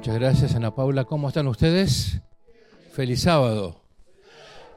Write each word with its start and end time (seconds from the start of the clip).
Muchas 0.00 0.18
gracias, 0.18 0.54
Ana 0.54 0.74
Paula. 0.74 1.04
¿Cómo 1.04 1.28
están 1.28 1.46
ustedes? 1.46 2.22
Feliz 2.94 3.20
sábado. 3.20 3.84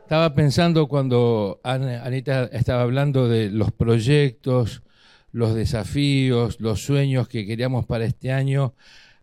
Estaba 0.01 0.35
pensando 0.35 0.89
cuando 0.89 1.61
Anita 1.63 2.49
estaba 2.51 2.81
hablando 2.81 3.29
de 3.29 3.49
los 3.49 3.71
proyectos, 3.71 4.83
los 5.31 5.55
desafíos, 5.55 6.59
los 6.59 6.83
sueños 6.83 7.29
que 7.29 7.45
queríamos 7.45 7.85
para 7.85 8.03
este 8.03 8.33
año, 8.33 8.73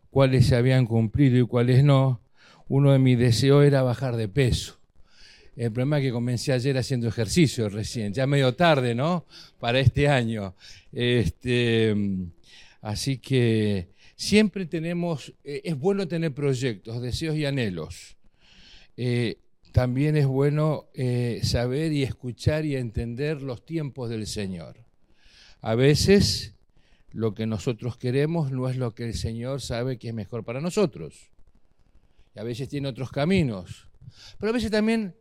cuáles 0.08 0.46
se 0.46 0.56
habían 0.56 0.86
cumplido 0.86 1.36
y 1.36 1.46
cuáles 1.46 1.84
no. 1.84 2.22
Uno 2.66 2.92
de 2.92 2.98
mis 2.98 3.18
deseos 3.18 3.62
era 3.66 3.82
bajar 3.82 4.16
de 4.16 4.28
peso. 4.28 4.78
El 5.54 5.70
problema 5.70 5.98
es 5.98 6.04
que 6.04 6.12
comencé 6.12 6.54
ayer 6.54 6.78
haciendo 6.78 7.08
ejercicio 7.08 7.68
recién, 7.68 8.14
ya 8.14 8.26
medio 8.26 8.54
tarde, 8.54 8.94
¿no? 8.94 9.26
Para 9.58 9.80
este 9.80 10.08
año. 10.08 10.54
Este, 10.92 11.94
así 12.80 13.18
que 13.18 13.90
siempre 14.20 14.66
tenemos, 14.66 15.32
eh, 15.44 15.62
es 15.64 15.78
bueno 15.78 16.06
tener 16.06 16.34
proyectos, 16.34 17.00
deseos 17.00 17.36
y 17.36 17.46
anhelos. 17.46 18.18
Eh, 18.98 19.38
también 19.72 20.14
es 20.14 20.26
bueno 20.26 20.90
eh, 20.92 21.40
saber 21.42 21.90
y 21.92 22.02
escuchar 22.02 22.66
y 22.66 22.76
entender 22.76 23.40
los 23.40 23.64
tiempos 23.64 24.10
del 24.10 24.26
Señor. 24.26 24.76
A 25.62 25.74
veces 25.74 26.54
lo 27.12 27.32
que 27.32 27.46
nosotros 27.46 27.96
queremos 27.96 28.52
no 28.52 28.68
es 28.68 28.76
lo 28.76 28.94
que 28.94 29.04
el 29.04 29.14
Señor 29.14 29.62
sabe 29.62 29.96
que 29.96 30.08
es 30.08 30.14
mejor 30.14 30.44
para 30.44 30.60
nosotros. 30.60 31.30
Y 32.36 32.40
a 32.40 32.42
veces 32.42 32.68
tiene 32.68 32.88
otros 32.88 33.10
caminos. 33.10 33.88
Pero 34.38 34.50
a 34.50 34.52
veces 34.52 34.70
también 34.70 35.14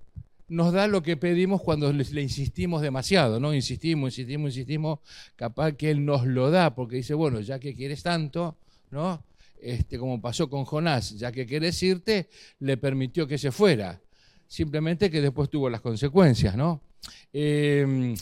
nos 0.49 0.73
da 0.73 0.87
lo 0.87 1.01
que 1.03 1.15
pedimos 1.15 1.61
cuando 1.61 1.93
le, 1.93 2.03
le, 2.03 2.21
insistimos 2.21 2.81
demasiado, 2.81 3.39
¿no? 3.39 3.53
Insistimos, 3.53 4.09
insistimos, 4.09 4.49
insistimos, 4.49 4.99
capaz 5.37 5.71
que 5.71 5.89
Él 5.89 6.03
nos 6.03 6.25
lo 6.25 6.51
da, 6.51 6.75
porque 6.75 6.97
dice, 6.97 7.13
bueno, 7.13 7.39
ya 7.39 7.59
que 7.59 7.73
quieres 7.73 8.03
tanto, 8.03 8.57
¿no? 8.91 9.23
Este, 9.61 9.99
como 9.99 10.21
pasó 10.21 10.49
con 10.49 10.65
Jonás, 10.65 11.17
ya 11.17 11.31
que 11.31 11.45
querés 11.45 11.81
irte, 11.83 12.29
le 12.59 12.77
permitió 12.77 13.27
que 13.27 13.37
se 13.37 13.51
fuera. 13.51 14.01
Simplemente 14.47 15.11
que 15.11 15.21
después 15.21 15.49
tuvo 15.49 15.69
las 15.69 15.81
consecuencias, 15.81 16.55
¿no? 16.55 16.81
Em, 17.33 18.15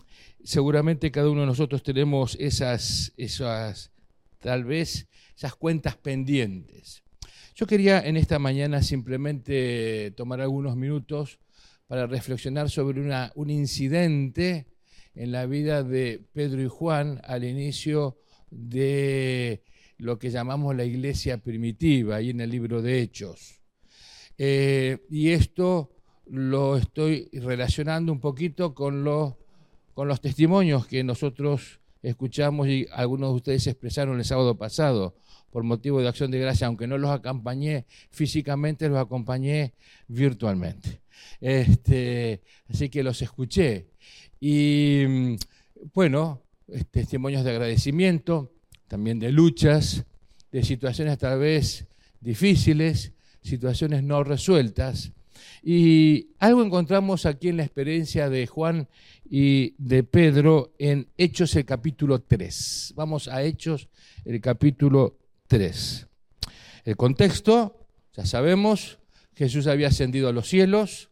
seguramente 0.44 1.12
cada 1.12 1.30
uno 1.30 1.42
de 1.42 1.48
nosotros 1.48 1.84
tenemos 1.84 2.36
esas, 2.40 3.14
esas, 3.18 3.92
tal 4.40 4.66
vez, 4.66 5.08
esas 5.36 5.56
cuentas 5.56 5.96
pendientes. 5.96 7.04
Yo 7.56 7.66
quería 7.66 8.00
en 8.02 8.18
esta 8.18 8.40
mañana 8.40 8.82
simplemente 8.82 10.12
tomar 10.16 10.42
algunos 10.42 10.76
minutos 10.76 11.40
para 11.88 12.06
reflexionar 12.06 12.70
sobre 12.70 13.00
una, 13.00 13.32
un 13.36 13.50
incidente 13.50 14.68
en 15.16 15.32
la 15.32 15.46
vida 15.46 15.84
de 15.84 16.22
Pedro 16.34 16.62
y 16.62 16.68
Juan 16.68 17.22
al 17.24 17.44
inicio 17.44 18.20
de 18.52 19.64
lo 19.98 20.20
que 20.20 20.30
llamamos 20.30 20.76
la 20.76 20.86
iglesia 20.86 21.38
primitiva, 21.38 22.18
ahí 22.18 22.30
en 22.30 22.42
el 22.42 22.50
libro 22.50 22.82
de 22.82 23.02
Hechos. 23.02 23.62
Eh, 24.38 25.00
y 25.10 25.30
esto 25.30 25.92
lo 26.28 26.78
estoy 26.78 27.30
relacionando 27.34 28.12
un 28.12 28.20
poquito 28.20 28.76
con 28.76 29.04
los, 29.04 29.34
con 29.94 30.08
los 30.08 30.22
testimonios 30.22 30.86
que 30.88 31.04
nosotros 31.04 31.80
escuchamos 32.04 32.68
y 32.68 32.88
algunos 32.92 33.32
de 33.32 33.36
ustedes 33.36 33.68
expresaron 33.68 34.20
el 34.20 34.26
sábado 34.26 34.58
pasado 34.58 35.16
por 35.52 35.64
motivo 35.64 36.02
de 36.02 36.08
acción 36.08 36.30
de 36.30 36.40
gracia, 36.40 36.68
aunque 36.68 36.88
no 36.88 36.98
los 36.98 37.10
acompañé 37.10 37.86
físicamente, 38.12 38.90
los 38.90 39.00
acompañé 39.00 39.74
virtualmente. 40.08 41.02
Este, 41.42 42.44
así 42.70 42.90
que 42.90 43.04
los 43.04 43.22
escuché. 43.22 43.88
Y 44.40 45.04
mm, 45.08 45.36
bueno, 45.94 46.44
testimonios 46.92 47.44
de 47.44 47.52
agradecimiento, 47.52 48.54
también 48.88 49.20
de 49.20 49.32
luchas, 49.32 50.06
de 50.52 50.64
situaciones 50.64 51.18
tal 51.18 51.40
vez 51.40 51.88
difíciles, 52.20 53.14
situaciones 53.42 54.04
no 54.04 54.24
resueltas. 54.24 55.12
Y 55.62 56.30
algo 56.40 56.64
encontramos 56.64 57.26
aquí 57.26 57.50
en 57.50 57.58
la 57.58 57.64
experiencia 57.64 58.30
de 58.30 58.48
Juan 58.48 58.88
y 59.30 59.76
de 59.78 60.04
Pedro 60.04 60.74
en 60.80 61.08
Hechos 61.18 61.56
el 61.56 61.66
capítulo 61.66 62.22
3. 62.22 62.94
Vamos 62.96 63.28
a 63.28 63.44
Hechos 63.44 63.90
el 64.26 64.40
capítulo 64.42 65.18
3. 65.48 66.08
El 66.86 66.96
contexto, 66.96 67.88
ya 68.16 68.26
sabemos, 68.26 69.00
Jesús 69.36 69.68
había 69.68 69.90
ascendido 69.90 70.30
a 70.30 70.34
los 70.34 70.48
cielos, 70.48 71.10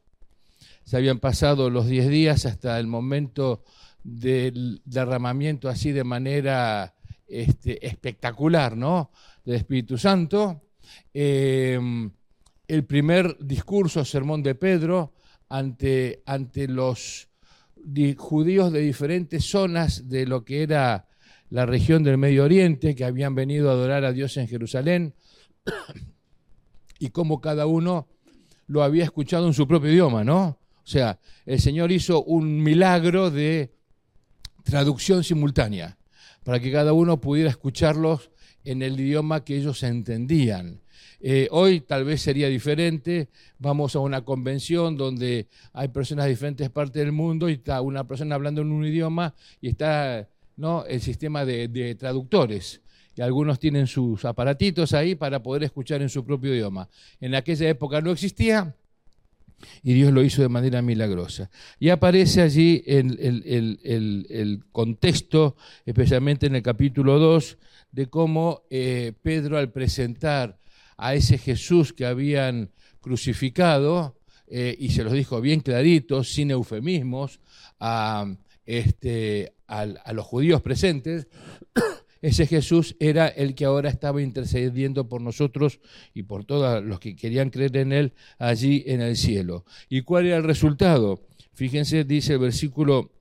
se 0.86 0.98
habían 0.98 1.20
pasado 1.20 1.70
los 1.70 1.88
10 1.88 2.10
días 2.10 2.46
hasta 2.46 2.80
el 2.80 2.88
momento 2.88 3.64
del 4.04 4.82
derramamiento 4.86 5.68
así 5.68 5.92
de 5.92 6.04
manera 6.04 6.95
este, 7.28 7.86
espectacular, 7.86 8.78
¿no? 8.78 9.12
Del 9.44 9.56
Espíritu 9.56 9.98
Santo. 9.98 10.62
Em, 11.14 12.12
el 12.68 12.86
primer 12.86 13.38
discurso, 13.40 14.06
sermón 14.06 14.44
de 14.44 14.56
Pedro, 14.56 15.14
ante, 15.50 16.24
ante 16.26 16.68
los 16.68 17.30
judíos 18.18 18.72
de 18.72 18.80
diferentes 18.82 19.46
zonas 19.46 20.10
de 20.10 20.26
lo 20.26 20.44
que 20.44 20.64
era 20.64 21.08
la 21.50 21.66
región 21.66 22.04
del 22.04 22.18
Medio 22.18 22.44
Oriente, 22.44 22.96
que 22.96 23.06
habían 23.06 23.36
venido 23.36 23.70
a 23.70 23.74
adorar 23.74 24.04
a 24.06 24.12
Dios 24.12 24.36
en 24.38 24.48
Jerusalén, 24.48 25.14
y 27.00 27.10
cómo 27.10 27.42
cada 27.42 27.66
uno 27.66 28.08
lo 28.68 28.84
había 28.84 29.04
escuchado 29.04 29.48
en 29.48 29.54
su 29.54 29.68
propio 29.68 29.92
idioma, 29.92 30.24
¿no? 30.24 30.60
O 30.84 30.88
sea, 30.88 31.20
el 31.46 31.60
Señor 31.60 31.92
hizo 31.92 32.24
un 32.24 32.62
milagro 32.64 33.30
de 33.30 33.76
traducción 34.64 35.24
simultánea 35.24 35.98
para 36.46 36.60
que 36.62 36.72
cada 36.72 36.94
uno 36.94 37.20
pudiera 37.20 37.50
escucharlos 37.50 38.30
en 38.64 38.82
el 38.84 38.98
idioma 38.98 39.44
que 39.44 39.58
ellos 39.58 39.84
entendían. 39.84 40.80
Eh, 41.20 41.48
hoy 41.50 41.82
tal 41.82 42.06
vez 42.06 42.22
sería 42.22 42.48
diferente, 42.48 43.30
vamos 43.58 43.96
a 43.96 44.00
una 44.00 44.22
convención 44.24 44.96
donde 44.96 45.48
hay 45.74 45.88
personas 45.88 46.26
de 46.26 46.32
diferentes 46.32 46.70
partes 46.70 47.04
del 47.04 47.12
mundo 47.12 47.50
y 47.50 47.54
está 47.54 47.82
una 47.82 48.06
persona 48.08 48.36
hablando 48.36 48.62
en 48.62 48.72
un 48.72 48.86
idioma 48.86 49.34
y 49.60 49.70
está 49.70 50.30
¿no? 50.56 50.86
el 50.86 51.02
sistema 51.02 51.46
de, 51.46 51.68
de 51.68 51.96
traductores 51.96 52.82
y 53.16 53.22
algunos 53.22 53.60
tienen 53.60 53.88
sus 53.88 54.24
aparatitos 54.24 54.94
ahí 54.94 55.16
para 55.16 55.42
poder 55.42 55.64
escuchar 55.64 56.02
en 56.04 56.10
su 56.10 56.24
propio 56.24 56.54
idioma. 56.54 56.90
En 57.20 57.34
aquella 57.34 57.68
época 57.70 58.02
no 58.02 58.12
existía, 58.12 58.76
y 59.84 59.94
Dios 59.94 60.12
lo 60.12 60.24
hizo 60.24 60.42
de 60.42 60.50
manera 60.50 60.82
milagrosa. 60.82 61.50
Y 61.80 61.90
aparece 61.90 62.42
allí 62.42 62.84
el, 62.86 63.20
el, 63.20 64.64
contexto, 64.72 65.56
especialmente 65.86 66.48
en 66.48 66.56
el 66.56 66.64
capítulo 66.64 67.20
2, 67.20 67.58
de 67.92 68.08
cómo 68.08 68.64
eh, 68.70 69.14
Pedro 69.22 69.58
al 69.58 69.72
presentar 69.72 70.60
a 70.98 71.14
ese 71.16 71.38
Jesús 71.38 71.94
que 71.94 72.06
habían 72.06 72.72
crucificado, 73.02 74.20
eh, 74.48 74.76
y 74.80 74.90
se 74.90 75.04
los 75.04 75.14
dijo 75.14 75.42
bien 75.42 75.62
clarito, 75.62 76.24
sin 76.24 76.52
eufemismos, 76.52 77.40
a, 77.80 78.26
este, 78.66 79.54
a 79.68 80.14
los 80.14 80.26
judíos 80.26 80.62
presentes, 80.62 81.28
ese 82.26 82.48
Jesús 82.48 82.96
era 83.00 83.28
el 83.28 83.54
que 83.54 83.66
ahora 83.66 83.88
estaba 83.88 84.20
intercediendo 84.20 85.08
por 85.08 85.22
nosotros 85.22 85.80
y 86.12 86.24
por 86.24 86.44
todos 86.44 86.84
los 86.84 87.00
que 87.00 87.16
querían 87.16 87.52
creer 87.52 87.78
en 87.78 87.92
Él 87.92 88.14
allí 88.40 88.84
en 88.88 89.02
el 89.02 89.16
cielo. 89.16 89.64
¿Y 89.90 90.02
cuál 90.02 90.26
era 90.26 90.38
el 90.38 90.44
resultado? 90.44 91.22
Fíjense, 91.54 92.04
dice 92.04 92.34
el 92.34 92.40
versículo 92.40 93.12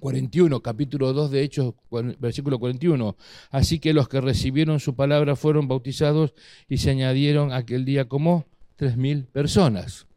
41, 0.00 0.60
capítulo 0.60 1.14
2 1.14 1.30
de 1.30 1.42
Hechos, 1.42 1.74
versículo 2.18 2.58
41. 2.58 3.16
Así 3.50 3.78
que 3.78 3.94
los 3.94 4.10
que 4.10 4.20
recibieron 4.20 4.78
su 4.78 4.94
palabra 4.94 5.34
fueron 5.34 5.66
bautizados 5.66 6.34
y 6.68 6.76
se 6.76 6.90
añadieron 6.90 7.54
aquel 7.54 7.86
día 7.86 8.08
como 8.08 8.44
tres 8.76 8.98
mil 8.98 9.24
personas 9.24 10.07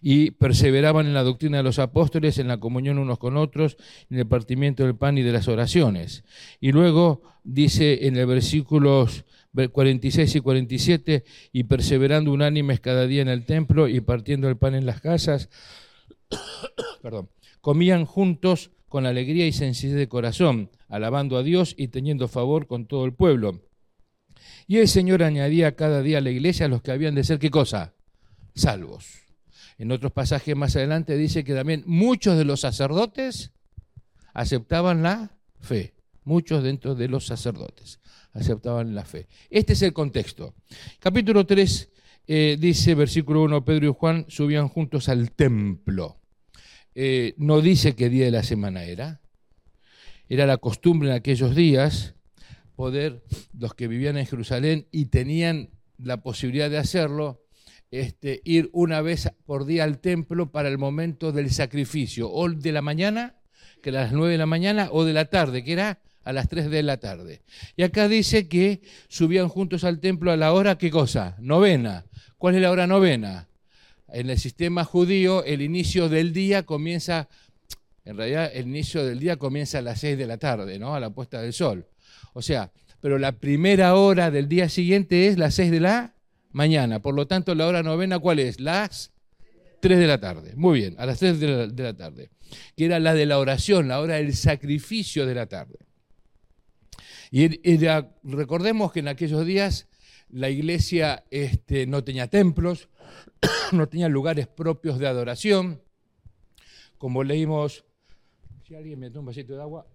y 0.00 0.32
perseveraban 0.32 1.06
en 1.06 1.14
la 1.14 1.22
doctrina 1.22 1.58
de 1.58 1.62
los 1.62 1.78
apóstoles, 1.78 2.38
en 2.38 2.48
la 2.48 2.58
comunión 2.58 2.98
unos 2.98 3.18
con 3.18 3.36
otros, 3.36 3.76
en 4.10 4.18
el 4.18 4.26
partimiento 4.26 4.84
del 4.84 4.96
pan 4.96 5.18
y 5.18 5.22
de 5.22 5.32
las 5.32 5.48
oraciones. 5.48 6.24
Y 6.60 6.72
luego 6.72 7.22
dice 7.44 8.06
en 8.06 8.16
el 8.16 8.26
versículos 8.26 9.24
46 9.70 10.36
y 10.36 10.40
47, 10.40 11.24
y 11.52 11.64
perseverando 11.64 12.32
unánimes 12.32 12.80
cada 12.80 13.06
día 13.06 13.22
en 13.22 13.28
el 13.28 13.44
templo 13.44 13.88
y 13.88 14.00
partiendo 14.00 14.48
el 14.48 14.56
pan 14.56 14.74
en 14.74 14.86
las 14.86 15.00
casas, 15.00 15.50
perdón, 17.02 17.28
comían 17.60 18.06
juntos 18.06 18.70
con 18.88 19.06
alegría 19.06 19.46
y 19.46 19.52
sencillez 19.52 19.96
de 19.96 20.08
corazón, 20.08 20.70
alabando 20.88 21.36
a 21.36 21.42
Dios 21.42 21.74
y 21.76 21.88
teniendo 21.88 22.28
favor 22.28 22.66
con 22.66 22.86
todo 22.86 23.04
el 23.04 23.14
pueblo. 23.14 23.62
Y 24.66 24.78
el 24.78 24.88
Señor 24.88 25.22
añadía 25.22 25.76
cada 25.76 26.02
día 26.02 26.18
a 26.18 26.20
la 26.20 26.30
iglesia 26.30 26.66
a 26.66 26.68
los 26.68 26.82
que 26.82 26.92
habían 26.92 27.14
de 27.14 27.24
ser, 27.24 27.38
¿qué 27.38 27.50
cosa? 27.50 27.94
Salvos. 28.54 29.21
En 29.78 29.92
otros 29.92 30.12
pasajes 30.12 30.56
más 30.56 30.76
adelante 30.76 31.16
dice 31.16 31.44
que 31.44 31.54
también 31.54 31.82
muchos 31.86 32.36
de 32.36 32.44
los 32.44 32.60
sacerdotes 32.60 33.52
aceptaban 34.34 35.02
la 35.02 35.36
fe. 35.60 35.94
Muchos 36.24 36.62
dentro 36.62 36.94
de 36.94 37.08
los 37.08 37.26
sacerdotes 37.26 37.98
aceptaban 38.32 38.94
la 38.94 39.04
fe. 39.04 39.28
Este 39.50 39.72
es 39.72 39.82
el 39.82 39.92
contexto. 39.92 40.54
Capítulo 41.00 41.46
3 41.46 41.88
eh, 42.26 42.56
dice, 42.58 42.94
versículo 42.94 43.42
1, 43.42 43.64
Pedro 43.64 43.88
y 43.88 43.94
Juan 43.94 44.26
subían 44.28 44.68
juntos 44.68 45.08
al 45.08 45.32
templo. 45.32 46.20
Eh, 46.94 47.34
no 47.38 47.60
dice 47.60 47.96
qué 47.96 48.08
día 48.08 48.26
de 48.26 48.30
la 48.30 48.42
semana 48.42 48.84
era. 48.84 49.20
Era 50.28 50.46
la 50.46 50.58
costumbre 50.58 51.08
en 51.08 51.14
aquellos 51.14 51.54
días 51.54 52.14
poder, 52.76 53.22
los 53.58 53.74
que 53.74 53.88
vivían 53.88 54.16
en 54.16 54.26
Jerusalén 54.26 54.88
y 54.90 55.06
tenían 55.06 55.70
la 55.98 56.22
posibilidad 56.22 56.70
de 56.70 56.78
hacerlo, 56.78 57.41
este, 57.92 58.40
ir 58.44 58.70
una 58.72 59.02
vez 59.02 59.30
por 59.44 59.66
día 59.66 59.84
al 59.84 59.98
templo 59.98 60.50
para 60.50 60.68
el 60.68 60.78
momento 60.78 61.30
del 61.30 61.50
sacrificio, 61.50 62.32
o 62.32 62.48
de 62.48 62.72
la 62.72 62.80
mañana, 62.80 63.36
que 63.82 63.90
a 63.90 63.92
las 63.92 64.12
9 64.12 64.32
de 64.32 64.38
la 64.38 64.46
mañana, 64.46 64.88
o 64.90 65.04
de 65.04 65.12
la 65.12 65.26
tarde, 65.26 65.62
que 65.62 65.74
era 65.74 66.00
a 66.24 66.32
las 66.32 66.48
3 66.48 66.70
de 66.70 66.82
la 66.82 66.96
tarde. 66.96 67.42
Y 67.76 67.82
acá 67.82 68.08
dice 68.08 68.48
que 68.48 68.80
subían 69.08 69.48
juntos 69.48 69.84
al 69.84 70.00
templo 70.00 70.32
a 70.32 70.38
la 70.38 70.54
hora, 70.54 70.78
¿qué 70.78 70.90
cosa? 70.90 71.36
Novena. 71.38 72.06
¿Cuál 72.38 72.54
es 72.54 72.62
la 72.62 72.70
hora 72.70 72.86
novena? 72.86 73.48
En 74.08 74.30
el 74.30 74.38
sistema 74.38 74.84
judío, 74.84 75.44
el 75.44 75.60
inicio 75.60 76.08
del 76.08 76.32
día 76.32 76.62
comienza, 76.62 77.28
en 78.06 78.16
realidad 78.16 78.50
el 78.54 78.68
inicio 78.68 79.04
del 79.04 79.18
día 79.18 79.36
comienza 79.36 79.78
a 79.78 79.82
las 79.82 80.00
6 80.00 80.16
de 80.16 80.26
la 80.26 80.38
tarde, 80.38 80.78
¿no? 80.78 80.94
A 80.94 81.00
la 81.00 81.10
puesta 81.10 81.42
del 81.42 81.52
sol. 81.52 81.86
O 82.32 82.40
sea, 82.40 82.72
pero 83.00 83.18
la 83.18 83.32
primera 83.32 83.96
hora 83.96 84.30
del 84.30 84.48
día 84.48 84.70
siguiente 84.70 85.26
es 85.26 85.36
las 85.36 85.54
6 85.54 85.70
de 85.70 85.80
la 85.80 86.14
mañana. 86.52 87.00
Por 87.00 87.14
lo 87.14 87.26
tanto, 87.26 87.54
la 87.54 87.66
hora 87.66 87.82
novena, 87.82 88.18
¿cuál 88.18 88.38
es? 88.38 88.60
Las 88.60 89.12
3 89.80 89.98
de 89.98 90.06
la 90.06 90.20
tarde. 90.20 90.54
Muy 90.56 90.80
bien, 90.80 90.94
a 90.98 91.06
las 91.06 91.18
3 91.18 91.40
de 91.40 91.48
la, 91.48 91.66
de 91.66 91.82
la 91.82 91.96
tarde. 91.96 92.30
Que 92.76 92.84
era 92.84 92.98
la 93.00 93.14
de 93.14 93.26
la 93.26 93.38
oración, 93.38 93.88
la 93.88 94.00
hora 94.00 94.16
del 94.16 94.34
sacrificio 94.34 95.26
de 95.26 95.34
la 95.34 95.46
tarde. 95.46 95.78
Y 97.30 97.48
recordemos 98.24 98.92
que 98.92 99.00
en 99.00 99.08
aquellos 99.08 99.46
días 99.46 99.88
la 100.28 100.50
iglesia 100.50 101.24
este, 101.30 101.86
no 101.86 102.04
tenía 102.04 102.28
templos, 102.28 102.88
no 103.72 103.88
tenía 103.88 104.08
lugares 104.08 104.48
propios 104.48 104.98
de 104.98 105.06
adoración. 105.06 105.82
Como 106.98 107.24
leímos, 107.24 107.84
si 108.66 108.74
alguien 108.74 108.98
me 108.98 109.10
toma 109.10 109.20
un 109.20 109.26
vasito 109.26 109.54
de 109.54 109.62
agua, 109.62 109.86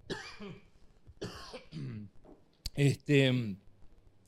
este, 2.75 3.57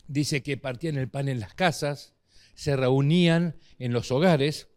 dice 0.07 0.43
que 0.43 0.57
partían 0.57 0.97
el 0.97 1.09
pan 1.09 1.29
en 1.29 1.39
las 1.39 1.53
casas, 1.53 2.13
se 2.59 2.75
reunían 2.75 3.55
en 3.77 3.93
los 3.93 4.11
hogares, 4.11 4.67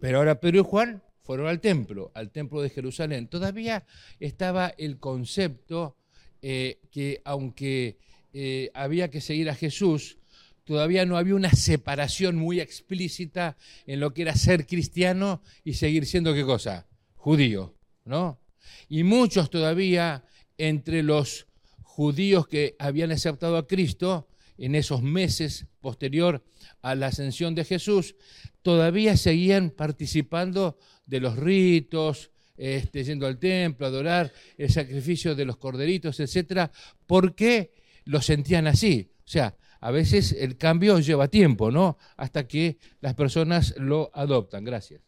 pero 0.00 0.16
ahora 0.16 0.40
Pedro 0.40 0.60
y 0.60 0.64
Juan 0.64 1.02
fueron 1.20 1.46
al 1.46 1.60
templo, 1.60 2.10
al 2.14 2.30
templo 2.30 2.62
de 2.62 2.70
Jerusalén. 2.70 3.28
Todavía 3.28 3.84
estaba 4.20 4.72
el 4.78 4.98
concepto 4.98 5.98
eh, 6.40 6.80
que 6.90 7.20
aunque 7.26 7.98
eh, 8.32 8.70
había 8.72 9.10
que 9.10 9.20
seguir 9.20 9.50
a 9.50 9.54
Jesús, 9.54 10.16
todavía 10.64 11.04
no 11.04 11.18
había 11.18 11.34
una 11.34 11.50
separación 11.52 12.36
muy 12.36 12.58
explícita 12.58 13.58
en 13.86 14.00
lo 14.00 14.14
que 14.14 14.22
era 14.22 14.34
ser 14.34 14.66
cristiano 14.66 15.42
y 15.64 15.74
seguir 15.74 16.06
siendo 16.06 16.32
qué 16.32 16.46
cosa? 16.46 16.88
Judío, 17.16 17.74
¿no? 18.06 18.40
Y 18.88 19.04
muchos 19.04 19.50
todavía 19.50 20.24
entre 20.56 21.02
los 21.02 21.48
judíos 21.82 22.48
que 22.48 22.76
habían 22.78 23.12
aceptado 23.12 23.58
a 23.58 23.66
Cristo 23.66 24.26
en 24.62 24.76
esos 24.76 25.02
meses 25.02 25.66
posterior 25.80 26.44
a 26.82 26.94
la 26.94 27.08
ascensión 27.08 27.56
de 27.56 27.64
Jesús, 27.64 28.14
todavía 28.62 29.16
seguían 29.16 29.70
participando 29.70 30.78
de 31.04 31.18
los 31.18 31.36
ritos, 31.36 32.30
este, 32.56 33.02
yendo 33.02 33.26
al 33.26 33.40
templo, 33.40 33.86
adorar 33.88 34.32
el 34.56 34.70
sacrificio 34.70 35.34
de 35.34 35.46
los 35.46 35.56
corderitos, 35.56 36.20
etcétera, 36.20 36.70
porque 37.08 37.72
lo 38.04 38.22
sentían 38.22 38.68
así. 38.68 39.10
O 39.18 39.28
sea, 39.28 39.56
a 39.80 39.90
veces 39.90 40.30
el 40.30 40.56
cambio 40.56 41.00
lleva 41.00 41.26
tiempo, 41.26 41.72
¿no? 41.72 41.98
Hasta 42.16 42.46
que 42.46 42.78
las 43.00 43.14
personas 43.14 43.74
lo 43.78 44.12
adoptan. 44.14 44.62
Gracias. 44.62 45.02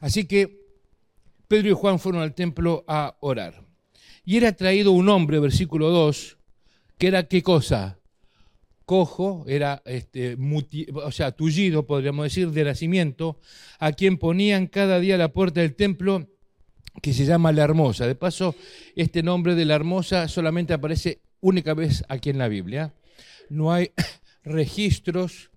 Así 0.00 0.26
que 0.26 0.62
Pedro 1.46 1.68
y 1.68 1.72
Juan 1.72 1.98
fueron 1.98 2.22
al 2.22 2.34
templo 2.34 2.86
a 2.88 3.18
orar. 3.20 3.67
Y 4.28 4.36
era 4.36 4.52
traído 4.52 4.92
un 4.92 5.08
hombre, 5.08 5.38
versículo 5.38 5.88
2, 5.88 6.36
que 6.98 7.06
era 7.06 7.28
qué 7.28 7.42
cosa? 7.42 7.98
cojo, 8.84 9.46
era 9.48 9.80
este, 9.86 10.36
o 10.92 11.10
sea, 11.12 11.32
tullido, 11.32 11.86
podríamos 11.86 12.24
decir, 12.24 12.50
de 12.50 12.64
nacimiento, 12.64 13.40
a 13.78 13.92
quien 13.92 14.18
ponían 14.18 14.66
cada 14.66 15.00
día 15.00 15.16
la 15.16 15.32
puerta 15.32 15.62
del 15.62 15.74
templo, 15.74 16.28
que 17.00 17.14
se 17.14 17.24
llama 17.24 17.52
La 17.52 17.64
Hermosa. 17.64 18.06
De 18.06 18.16
paso, 18.16 18.54
este 18.96 19.22
nombre 19.22 19.54
de 19.54 19.64
La 19.64 19.76
Hermosa 19.76 20.28
solamente 20.28 20.74
aparece 20.74 21.22
única 21.40 21.72
vez 21.72 22.04
aquí 22.10 22.28
en 22.28 22.36
la 22.36 22.48
Biblia. 22.48 22.92
No 23.48 23.72
hay 23.72 23.92
registros 24.44 25.48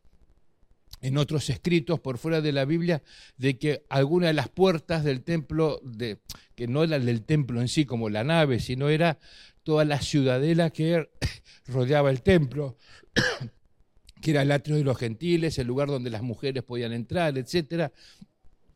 en 1.01 1.17
otros 1.17 1.49
escritos 1.49 1.99
por 1.99 2.17
fuera 2.17 2.41
de 2.41 2.51
la 2.51 2.65
Biblia 2.65 3.01
de 3.37 3.57
que 3.57 3.83
alguna 3.89 4.27
de 4.27 4.33
las 4.33 4.49
puertas 4.49 5.03
del 5.03 5.23
templo, 5.23 5.81
de, 5.83 6.19
que 6.55 6.67
no 6.67 6.83
era 6.83 6.99
del 6.99 7.23
templo 7.23 7.59
en 7.59 7.67
sí 7.67 7.85
como 7.85 8.09
la 8.09 8.23
nave, 8.23 8.59
sino 8.59 8.89
era 8.89 9.17
toda 9.63 9.83
la 9.83 9.99
ciudadela 9.99 10.69
que 10.69 11.09
rodeaba 11.67 12.11
el 12.11 12.21
templo, 12.21 12.77
que 14.21 14.31
era 14.31 14.43
el 14.43 14.51
atrio 14.51 14.75
de 14.77 14.83
los 14.83 14.97
gentiles, 14.97 15.57
el 15.57 15.67
lugar 15.67 15.87
donde 15.87 16.11
las 16.11 16.21
mujeres 16.21 16.63
podían 16.63 16.93
entrar, 16.93 17.37
etcétera. 17.37 17.91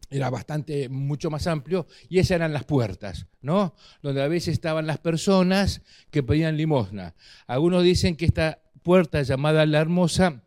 Era 0.10 0.30
bastante, 0.30 0.88
mucho 0.88 1.30
más 1.30 1.48
amplio, 1.48 1.88
y 2.10 2.20
esas 2.20 2.32
eran 2.32 2.54
las 2.54 2.64
puertas, 2.64 3.28
¿no? 3.42 3.76
Donde 4.02 4.22
a 4.22 4.28
veces 4.28 4.54
estaban 4.54 4.86
las 4.86 5.00
personas 5.00 5.82
que 6.12 6.24
pedían 6.24 6.58
limosna. 6.58 7.16
Algunos 7.48 7.84
dicen 7.84 8.16
que 8.16 8.26
esta 8.26 8.62
puerta 8.84 9.22
llamada 9.24 9.66
la 9.66 9.80
Hermosa 9.80 10.44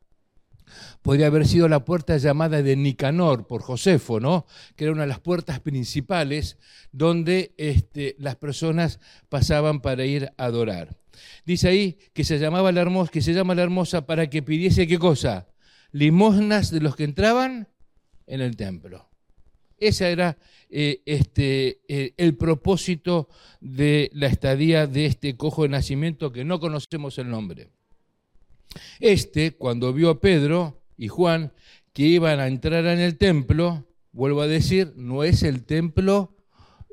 podría 1.03 1.27
haber 1.27 1.47
sido 1.47 1.69
la 1.69 1.85
puerta 1.85 2.17
llamada 2.17 2.63
de 2.63 2.77
Nicanor 2.77 3.47
por 3.47 3.63
Josefo, 3.63 4.21
¿no? 4.21 4.47
que 4.77 4.85
era 4.85 4.93
una 4.93 5.03
de 5.03 5.09
las 5.09 5.21
puertas 5.21 5.61
principales 5.61 6.59
donde 6.93 7.55
este, 7.57 8.17
las 8.19 8.37
personas 8.37 9.01
pasaban 9.29 9.81
para 9.81 10.05
ir 10.05 10.33
a 10.37 10.45
adorar. 10.45 10.97
Dice 11.45 11.69
ahí 11.69 11.99
que 12.13 12.25
se 12.25 12.39
llamaba 12.39 12.73
la 12.73 12.81
hermosa, 12.81 13.11
que 13.11 13.23
se 13.23 13.33
llama 13.33 13.55
la 13.55 13.63
hermosa 13.63 14.07
para 14.07 14.29
que 14.29 14.43
pidiese 14.43 14.87
qué 14.87 14.99
cosa? 14.99 15.49
Limosnas 15.93 16.71
de 16.71 16.81
los 16.81 16.97
que 16.97 17.05
entraban 17.05 17.69
en 18.27 18.41
el 18.41 18.57
templo. 18.57 19.09
Ese 19.79 20.11
era 20.11 20.39
eh, 20.71 21.03
este, 21.07 21.81
eh, 21.89 22.15
el 22.17 22.37
propósito 22.37 23.29
de 23.61 24.11
la 24.13 24.27
estadía 24.27 24.87
de 24.87 25.07
este 25.07 25.37
cojo 25.37 25.63
de 25.63 25.69
nacimiento 25.71 26.33
que 26.33 26.45
no 26.45 26.61
conocemos 26.61 27.19
el 27.19 27.31
nombre. 27.31 27.71
Este, 29.01 29.57
cuando 29.57 29.93
vio 29.93 30.11
a 30.11 30.21
Pedro 30.21 30.83
y 30.97 31.09
Juan 31.09 31.53
que 31.93 32.05
iban 32.05 32.41
a 32.41 32.47
entrar 32.47 32.87
en 32.87 33.01
el 33.01 33.17
templo, 33.17 33.87
vuelvo 34.13 34.43
a 34.43 34.47
decir, 34.47 34.93
no 34.97 35.25
es 35.25 35.43
el 35.43 35.65
templo, 35.65 36.37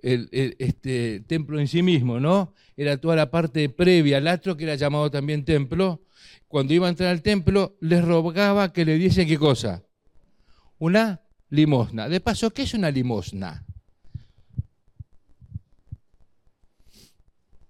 el, 0.01 0.29
este, 0.59 1.21
templo 1.21 1.59
en 1.59 1.67
sí 1.67 1.83
mismo, 1.83 2.19
¿no? 2.19 2.53
Era 2.77 2.97
toda 2.97 3.15
la 3.15 3.31
parte 3.31 3.69
previa 3.69 4.17
al 4.17 4.27
atrio, 4.27 4.57
que 4.57 4.63
era 4.63 4.75
llamado 4.75 5.09
también 5.11 5.45
templo. 5.45 6.03
Cuando 6.47 6.73
iba 6.73 6.87
a 6.87 6.89
entrar 6.89 7.09
al 7.09 7.21
templo, 7.21 7.77
les 7.81 8.03
rogaba 8.03 8.73
que 8.73 8.85
le 8.85 8.97
diesen 8.97 9.27
qué 9.27 9.37
cosa? 9.37 9.83
Una 10.77 11.21
limosna. 11.49 12.09
De 12.09 12.19
paso, 12.19 12.51
¿qué 12.51 12.63
es 12.63 12.73
una 12.73 12.91
limosna? 12.91 13.65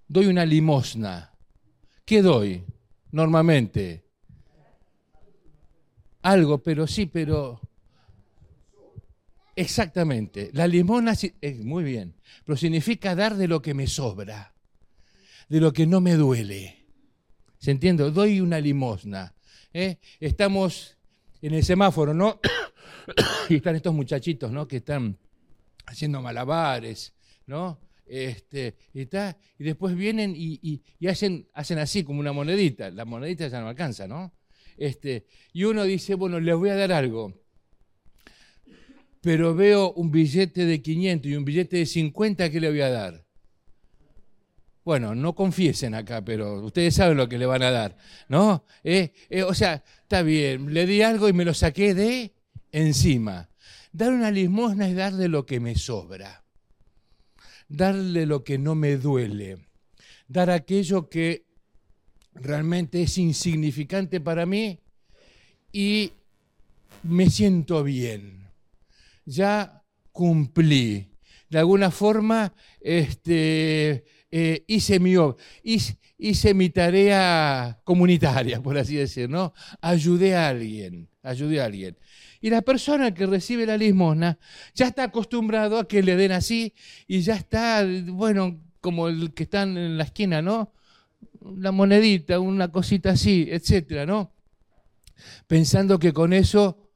Doy 0.08 0.28
una 0.28 0.46
limosna. 0.46 1.34
¿Qué 2.06 2.22
doy? 2.22 2.64
normalmente. 3.16 4.05
Algo, 6.26 6.58
pero 6.58 6.88
sí, 6.88 7.06
pero... 7.06 7.62
Exactamente. 9.56 10.50
La 10.54 10.68
limosna 10.68 11.12
es 11.12 11.24
eh, 11.40 11.60
muy 11.64 11.84
bien, 11.84 12.16
pero 12.44 12.58
significa 12.58 13.14
dar 13.14 13.36
de 13.36 13.48
lo 13.48 13.62
que 13.62 13.76
me 13.76 13.86
sobra, 13.86 14.56
de 15.48 15.62
lo 15.62 15.72
que 15.72 15.86
no 15.86 16.02
me 16.02 16.16
duele. 16.16 16.84
¿Se 17.60 17.70
entiende? 17.70 18.10
Doy 18.10 18.42
una 18.42 18.60
limosna. 18.60 19.36
¿eh? 19.72 20.00
Estamos 20.20 20.98
en 21.44 21.54
el 21.54 21.64
semáforo, 21.64 22.16
¿no? 22.16 22.40
y 23.50 23.58
están 23.58 23.76
estos 23.76 23.94
muchachitos, 23.94 24.52
¿no? 24.52 24.68
Que 24.68 24.78
están 24.78 25.20
haciendo 25.86 26.24
malabares, 26.24 27.14
¿no? 27.46 27.80
Este, 28.04 28.76
y, 28.96 29.02
y 29.02 29.64
después 29.64 29.96
vienen 29.96 30.34
y, 30.36 30.82
hacen, 31.08 31.48
hacen 31.54 31.78
así 31.78 32.04
como 32.04 32.20
una 32.20 32.34
monedita. 32.34 32.90
La 32.90 33.06
monedita 33.06 33.48
ya 33.48 33.62
no 33.62 33.70
alcanza, 33.70 34.08
¿no? 34.08 34.34
Este, 34.78 35.26
y 35.54 35.64
uno 35.64 35.84
dice, 35.84 36.16
bueno, 36.16 36.40
les 36.40 36.56
voy 36.56 36.70
a 36.70 36.76
dar 36.76 36.92
algo. 36.92 37.34
Pero 39.22 39.56
veo 39.56 39.94
un 39.94 40.12
billete 40.12 40.66
de 40.66 40.82
500 40.82 41.32
y 41.32 41.36
un 41.36 41.46
billete 41.46 41.78
de 41.78 41.86
50, 41.86 42.50
¿qué 42.50 42.60
le 42.60 42.70
voy 42.70 42.82
a 42.82 42.90
dar? 42.90 43.26
Bueno, 44.84 45.16
no 45.16 45.34
confiesen 45.34 45.96
acá, 45.96 46.24
pero 46.24 46.64
ustedes 46.64 46.94
saben 46.94 47.18
lo 47.18 47.28
que 47.28 47.40
le 47.40 47.48
van 47.48 47.64
a 47.64 47.72
dar, 47.72 47.98
¿no? 48.30 48.66
Eh, 48.84 49.14
eh, 49.30 49.42
o 49.42 49.54
sea, 49.56 49.84
está 50.04 50.22
bien, 50.22 50.72
le 50.72 50.86
di 50.86 51.02
algo 51.02 51.28
y 51.28 51.34
me 51.34 51.44
lo 51.44 51.56
saqué 51.56 51.96
de 51.96 52.36
encima. 52.72 53.50
Dar 53.92 54.12
una 54.12 54.30
limosna 54.30 54.88
es 54.88 54.96
darle 54.96 55.28
lo 55.28 55.46
que 55.46 55.60
me 55.60 55.76
sobra 55.76 56.46
darle 57.68 58.26
lo 58.26 58.44
que 58.44 58.58
no 58.58 58.76
me 58.76 58.98
duele, 58.98 59.58
dar 60.28 60.50
aquello 60.50 61.10
que 61.10 61.46
realmente 62.36 63.02
es 63.02 63.18
insignificante 63.18 64.20
para 64.20 64.46
mí 64.46 64.80
y 65.72 66.12
me 67.04 67.30
siento 67.30 67.84
bien. 67.84 68.50
Ya 69.26 69.84
cumplí. 70.12 71.12
De 71.50 71.60
alguna 71.60 71.92
forma, 71.92 72.54
este, 72.82 74.04
eh, 74.32 74.64
hice, 74.68 75.00
mi, 75.00 75.16
hice, 76.18 76.54
mi 76.54 76.70
tarea 76.70 77.80
comunitaria, 77.84 78.62
por 78.62 78.78
así 78.78 78.96
decir, 78.96 79.30
¿no? 79.30 79.54
Ayudé 79.82 80.36
a 80.36 80.50
alguien, 80.50 81.10
ayudé 81.24 81.62
a 81.62 81.66
alguien. 81.66 81.98
Y 82.42 82.50
la 82.50 82.62
persona 82.62 83.14
que 83.14 83.26
recibe 83.26 83.66
la 83.66 83.78
limosna 83.78 84.38
ya 84.74 84.88
está 84.88 85.04
acostumbrado 85.04 85.80
a 85.80 85.88
que 85.88 86.04
le 86.04 86.16
den 86.16 86.32
así 86.32 86.74
y 87.08 87.22
ya 87.22 87.36
está, 87.36 87.86
bueno, 88.08 88.60
como 88.82 89.08
el 89.08 89.34
que 89.34 89.44
están 89.44 89.78
en 89.78 89.98
la 89.98 90.04
esquina, 90.04 90.42
¿no? 90.42 90.74
La 91.58 91.72
monedita, 91.72 92.40
una 92.40 92.72
cosita 92.72 93.12
así, 93.12 93.48
etcétera, 93.50 94.06
¿no? 94.06 94.34
Pensando 95.48 96.00
que 96.00 96.14
con 96.14 96.34
eso, 96.34 96.90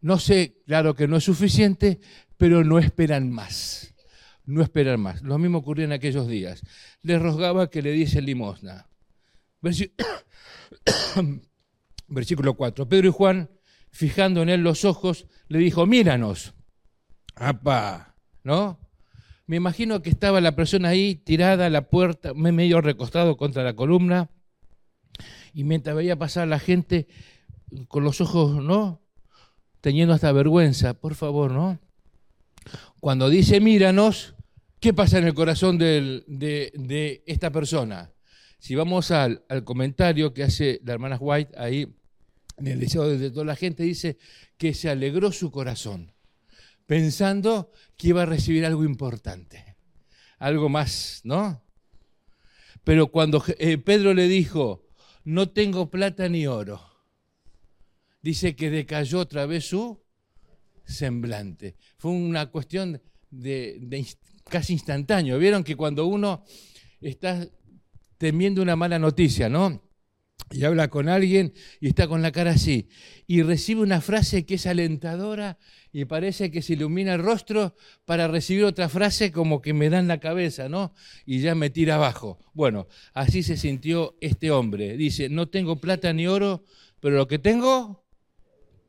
no 0.00 0.18
sé, 0.18 0.62
claro 0.66 0.94
que 0.94 1.08
no 1.08 1.16
es 1.16 1.24
suficiente, 1.24 2.00
pero 2.36 2.62
no 2.64 2.78
esperan 2.78 3.30
más. 3.30 3.94
No 4.44 4.62
esperan 4.62 5.00
más. 5.00 5.22
Lo 5.22 5.38
mismo 5.38 5.58
ocurrió 5.58 5.84
en 5.84 5.92
aquellos 5.92 6.28
días. 6.28 6.62
Les 7.02 7.20
rogaba 7.20 7.68
que 7.68 7.82
le 7.82 7.90
diese 7.90 8.22
limosna. 8.22 8.88
Versículo 12.08 12.54
4. 12.54 12.88
Pedro 12.88 13.08
y 13.08 13.12
Juan, 13.12 13.50
fijando 13.90 14.42
en 14.42 14.50
él 14.50 14.62
los 14.62 14.84
ojos, 14.84 15.26
le 15.48 15.58
dijo, 15.58 15.86
míranos. 15.86 16.54
¡Apa! 17.34 18.14
¿No? 18.44 18.85
Me 19.46 19.56
imagino 19.56 20.02
que 20.02 20.10
estaba 20.10 20.40
la 20.40 20.56
persona 20.56 20.88
ahí 20.88 21.14
tirada 21.14 21.66
a 21.66 21.70
la 21.70 21.88
puerta, 21.88 22.34
medio 22.34 22.80
recostado 22.80 23.36
contra 23.36 23.62
la 23.62 23.74
columna, 23.74 24.30
y 25.54 25.64
mientras 25.64 25.94
veía 25.96 26.18
pasar 26.18 26.48
la 26.48 26.58
gente 26.58 27.06
con 27.88 28.04
los 28.04 28.20
ojos, 28.20 28.62
¿no? 28.62 29.00
Teniendo 29.80 30.14
hasta 30.14 30.32
vergüenza, 30.32 30.94
por 30.94 31.14
favor, 31.14 31.52
¿no? 31.52 31.78
Cuando 33.00 33.28
dice 33.28 33.60
míranos, 33.60 34.34
¿qué 34.80 34.92
pasa 34.92 35.18
en 35.18 35.26
el 35.26 35.34
corazón 35.34 35.78
de, 35.78 37.22
esta 37.26 37.50
persona? 37.50 38.12
Si 38.58 38.74
vamos 38.74 39.12
al, 39.12 39.44
comentario 39.64 40.34
que 40.34 40.42
hace 40.42 40.80
la 40.84 40.94
hermana 40.94 41.18
White 41.18 41.54
ahí, 41.56 41.94
en 42.58 42.66
el 42.66 42.80
deseo 42.80 43.08
de 43.08 43.30
toda 43.30 43.44
la 43.44 43.56
gente, 43.56 43.84
dice 43.84 44.18
que 44.58 44.74
se 44.74 44.90
alegró 44.90 45.30
su 45.30 45.50
corazón, 45.50 46.12
pensando 46.86 47.72
que 47.96 48.08
iba 48.08 48.22
a 48.22 48.26
recibir 48.26 48.64
algo 48.64 48.84
importante, 48.84 49.76
algo 50.38 50.68
más, 50.68 51.20
¿no? 51.24 51.62
Pero 52.84 53.08
cuando 53.08 53.42
eh, 53.58 53.78
Pedro 53.78 54.14
le 54.14 54.28
dijo, 54.28 54.86
no 55.24 55.50
tengo 55.50 55.90
plata 55.90 56.28
ni 56.28 56.46
oro, 56.46 56.80
dice 58.22 58.54
que 58.54 58.70
decayó 58.70 59.20
otra 59.20 59.46
vez 59.46 59.66
su 59.66 60.00
semblante. 60.84 61.76
Fue 61.98 62.12
una 62.12 62.46
cuestión 62.50 63.02
de, 63.30 64.06
casi 64.44 64.72
instantáneo. 64.72 65.38
Vieron 65.38 65.64
que 65.64 65.76
cuando 65.76 66.06
uno 66.06 66.44
está 67.00 67.46
temiendo 68.18 68.62
una 68.62 68.76
mala 68.76 68.98
noticia, 68.98 69.48
¿no? 69.48 69.82
Y 70.52 70.64
habla 70.64 70.88
con 70.88 71.08
alguien 71.08 71.52
y 71.80 71.88
está 71.88 72.06
con 72.06 72.22
la 72.22 72.30
cara 72.30 72.52
así, 72.52 72.88
y 73.26 73.42
recibe 73.42 73.80
una 73.80 74.00
frase 74.00 74.46
que 74.46 74.54
es 74.54 74.66
alentadora 74.66 75.58
y 75.92 76.04
parece 76.04 76.50
que 76.50 76.62
se 76.62 76.74
ilumina 76.74 77.14
el 77.14 77.22
rostro 77.22 77.74
para 78.04 78.28
recibir 78.28 78.64
otra 78.64 78.88
frase 78.88 79.32
como 79.32 79.60
que 79.60 79.72
me 79.72 79.90
da 79.90 79.98
en 79.98 80.08
la 80.08 80.20
cabeza, 80.20 80.68
¿no? 80.68 80.92
Y 81.24 81.40
ya 81.40 81.54
me 81.54 81.70
tira 81.70 81.96
abajo. 81.96 82.38
Bueno, 82.52 82.86
así 83.14 83.42
se 83.42 83.56
sintió 83.56 84.16
este 84.20 84.50
hombre. 84.50 84.96
Dice, 84.96 85.28
no 85.28 85.48
tengo 85.48 85.80
plata 85.80 86.12
ni 86.12 86.26
oro, 86.26 86.64
pero 87.00 87.16
lo 87.16 87.26
que 87.26 87.38
tengo, 87.38 88.04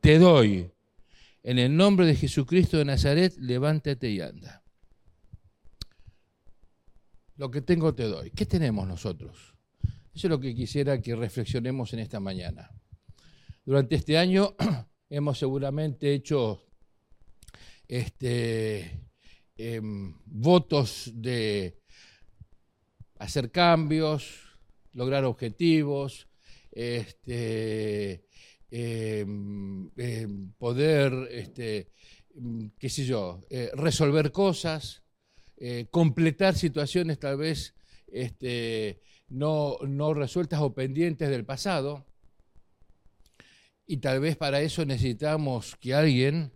te 0.00 0.18
doy. 0.18 0.70
En 1.42 1.58
el 1.58 1.76
nombre 1.76 2.06
de 2.06 2.14
Jesucristo 2.14 2.78
de 2.78 2.84
Nazaret, 2.84 3.34
levántate 3.38 4.10
y 4.10 4.20
anda. 4.20 4.62
Lo 7.36 7.50
que 7.50 7.62
tengo 7.62 7.94
te 7.94 8.04
doy. 8.04 8.30
¿Qué 8.32 8.44
tenemos 8.44 8.86
nosotros? 8.86 9.57
Eso 10.18 10.26
es 10.26 10.30
lo 10.32 10.40
que 10.40 10.52
quisiera 10.52 11.00
que 11.00 11.14
reflexionemos 11.14 11.92
en 11.92 12.00
esta 12.00 12.18
mañana. 12.18 12.72
Durante 13.64 13.94
este 13.94 14.18
año 14.18 14.56
hemos 15.08 15.38
seguramente 15.38 16.12
hecho 16.12 16.66
este, 17.86 19.00
em, 19.56 20.12
votos 20.26 21.12
de 21.14 21.78
hacer 23.20 23.52
cambios, 23.52 24.58
lograr 24.92 25.24
objetivos, 25.24 26.26
este, 26.72 28.26
Em, 28.70 29.88
em, 29.96 30.52
poder, 30.58 31.12
este, 31.30 31.92
qué 32.78 32.90
sé 32.90 33.04
yo, 33.06 33.40
eh, 33.48 33.70
resolver 33.72 34.30
cosas, 34.30 35.04
eh, 35.56 35.86
completar 35.90 36.54
situaciones 36.54 37.18
tal 37.18 37.38
vez 37.38 37.74
no, 39.28 39.78
resueltas 40.14 40.60
o 40.60 40.74
pendientes 40.74 41.28
del 41.28 41.44
pasado. 41.44 42.04
Y 43.86 43.98
tal 43.98 44.20
vez 44.20 44.36
para 44.36 44.60
eso 44.60 44.84
necesitamos 44.84 45.76
que 45.76 45.94
alguien 45.94 46.52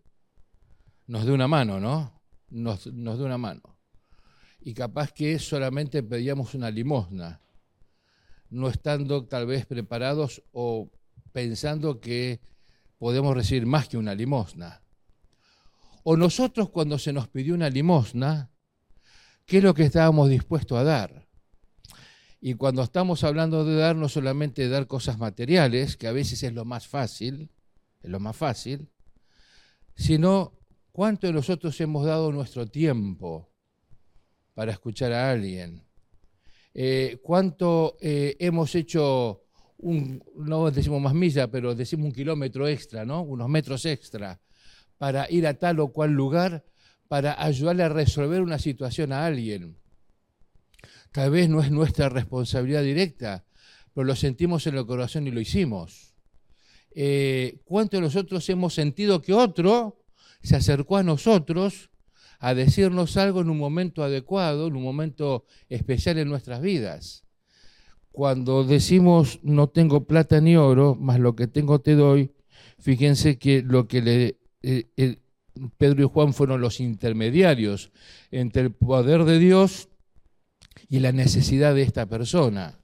nos 1.07 1.25
dé 1.25 1.33
una 1.33 1.49
mano, 1.49 1.81
¿no? 1.81 2.21
Nos, 2.49 2.87
nos 2.88 3.19
dé 3.19 3.25
una 3.25 3.38
mano. 3.38 3.62
Y 4.61 4.75
capaz 4.75 5.12
que 5.12 5.38
solamente 5.38 6.02
pedíamos 6.02 6.55
una 6.55 6.71
limosna, 6.71 7.41
no 8.50 8.69
estando 8.69 9.26
tal 9.26 9.47
vez 9.47 9.67
preparados 9.67 10.43
o 10.52 10.91
pensando 11.33 12.00
que 12.00 12.41
podemos 12.99 13.35
recibir 13.35 13.67
más 13.67 13.88
que 13.88 13.97
una 13.97 14.14
limosna. 14.14 14.83
O 16.05 16.17
nosotros 16.17 16.71
cuando 16.71 16.99
se 16.99 17.12
nos 17.12 17.29
pidió 17.29 17.55
una 17.55 17.71
limosna, 17.71 18.50
¿qué 19.47 19.59
es 19.59 19.64
lo 19.64 19.75
que 19.75 19.85
estábamos 19.85 20.29
dispuestos 20.29 20.79
a 20.79 20.85
dar? 20.85 21.29
Y 22.45 22.55
cuando 22.55 22.83
estamos 22.83 23.23
hablando 23.23 23.65
de 23.65 23.77
dar, 23.77 23.95
no 23.95 24.09
solamente 24.09 24.69
dar 24.69 24.89
cosas 24.89 25.17
materiales, 25.17 25.97
que 25.97 26.09
a 26.09 26.13
veces 26.13 26.43
es 26.43 26.53
lo 26.53 26.65
más 26.65 26.89
fácil, 26.89 27.49
es 28.03 28.11
lo 28.11 28.19
más 28.19 28.37
fácil, 28.37 28.89
sino 29.95 30.59
cuánto 30.91 31.29
de 31.29 31.35
nosotros 31.35 31.81
hemos 31.81 32.05
dado 32.05 32.33
nuestro 32.33 32.67
tiempo 32.67 33.49
para 34.55 34.73
escuchar 34.73 35.13
a 35.13 35.31
alguien, 35.31 35.87
eh, 36.75 37.21
cuánto 37.23 37.97
eh, 38.01 38.35
hemos 38.41 38.75
hecho 38.75 39.45
no 40.35 40.71
decimos 40.73 41.01
más 41.01 41.15
milla, 41.15 41.49
pero 41.49 41.77
decimos 41.77 42.07
un 42.07 42.13
kilómetro 42.13 42.67
extra, 42.67 43.05
¿no? 43.05 43.23
Unos 43.23 43.49
metros 43.49 43.85
extra, 43.85 44.41
para 44.99 45.31
ir 45.31 45.47
a 45.47 45.55
tal 45.55 45.79
o 45.79 45.93
cual 45.93 46.11
lugar, 46.11 46.65
para 47.07 47.41
ayudarle 47.41 47.85
a 47.85 47.89
resolver 47.89 48.43
una 48.43 48.59
situación 48.59 49.13
a 49.13 49.27
alguien. 49.27 49.77
Tal 51.12 51.31
vez 51.31 51.49
no 51.49 51.61
es 51.61 51.71
nuestra 51.71 52.09
responsabilidad 52.09 52.83
directa, 52.83 53.45
pero 53.95 54.04
lo 54.04 54.16
sentimos 54.16 54.66
en 54.66 54.76
el 54.76 54.87
corazón 54.87 55.26
y 55.26 55.31
lo 55.31 55.40
hicimos. 55.40 56.14
Eh, 56.95 57.61
¿Cuántos 57.64 57.99
de 57.99 58.07
nosotros 58.07 58.49
hemos 58.49 58.75
sentido 58.75 59.23
que 59.23 59.33
otro 59.33 60.04
se 60.42 60.57
acercó 60.57 60.97
a 60.97 61.02
nosotros 61.02 61.90
a 62.38 62.54
decirnos 62.54 63.16
algo 63.16 63.40
en 63.40 63.50
un 63.50 63.59
momento 63.59 64.02
adecuado, 64.02 64.66
en 64.66 64.76
un 64.76 64.83
momento 64.83 65.45
especial 65.69 66.19
en 66.19 66.28
nuestras 66.28 66.61
vidas? 66.61 67.23
cuando 68.12 68.62
decimos 68.62 69.40
no 69.42 69.69
tengo 69.69 70.07
plata 70.07 70.40
ni 70.40 70.54
oro, 70.54 70.95
más 70.95 71.19
lo 71.19 71.35
que 71.35 71.49
tengo 71.49 71.81
te 71.81 71.95
doy, 71.95 72.31
fíjense 72.78 73.38
que 73.38 73.62
lo 73.62 73.88
que 73.88 74.02
le, 74.02 74.37
eh, 74.62 75.16
Pedro 75.78 76.04
y 76.04 76.09
Juan 76.09 76.35
fueron 76.35 76.61
los 76.61 76.78
intermediarios 76.78 77.90
entre 78.31 78.62
el 78.62 78.73
poder 78.73 79.25
de 79.25 79.38
Dios 79.38 79.88
y 80.88 81.00
la 81.00 81.12
necesidad 81.12 81.75
de 81.75 81.83
esta 81.83 82.07
persona. 82.07 82.79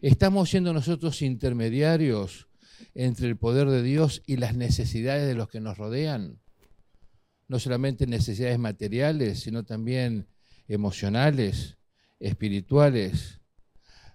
¿Estamos 0.00 0.50
siendo 0.50 0.72
nosotros 0.72 1.22
intermediarios 1.22 2.48
entre 2.94 3.28
el 3.28 3.36
poder 3.36 3.68
de 3.68 3.82
Dios 3.82 4.22
y 4.26 4.36
las 4.36 4.54
necesidades 4.54 5.26
de 5.26 5.34
los 5.34 5.48
que 5.48 5.60
nos 5.60 5.78
rodean? 5.78 6.40
No 7.48 7.58
solamente 7.58 8.06
necesidades 8.06 8.58
materiales, 8.58 9.40
sino 9.40 9.64
también 9.64 10.28
emocionales, 10.66 11.76
espirituales 12.20 13.40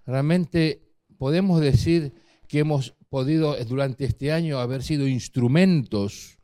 Realmente 0.10 0.82
podemos 1.20 1.62
decir 1.62 2.14
que 2.48 2.60
hemos 2.60 2.96
podido 3.10 3.56
durante 3.66 4.06
este 4.06 4.32
año 4.32 4.58
haber 4.58 4.82
sido 4.82 5.08
instrumentos 5.08 6.40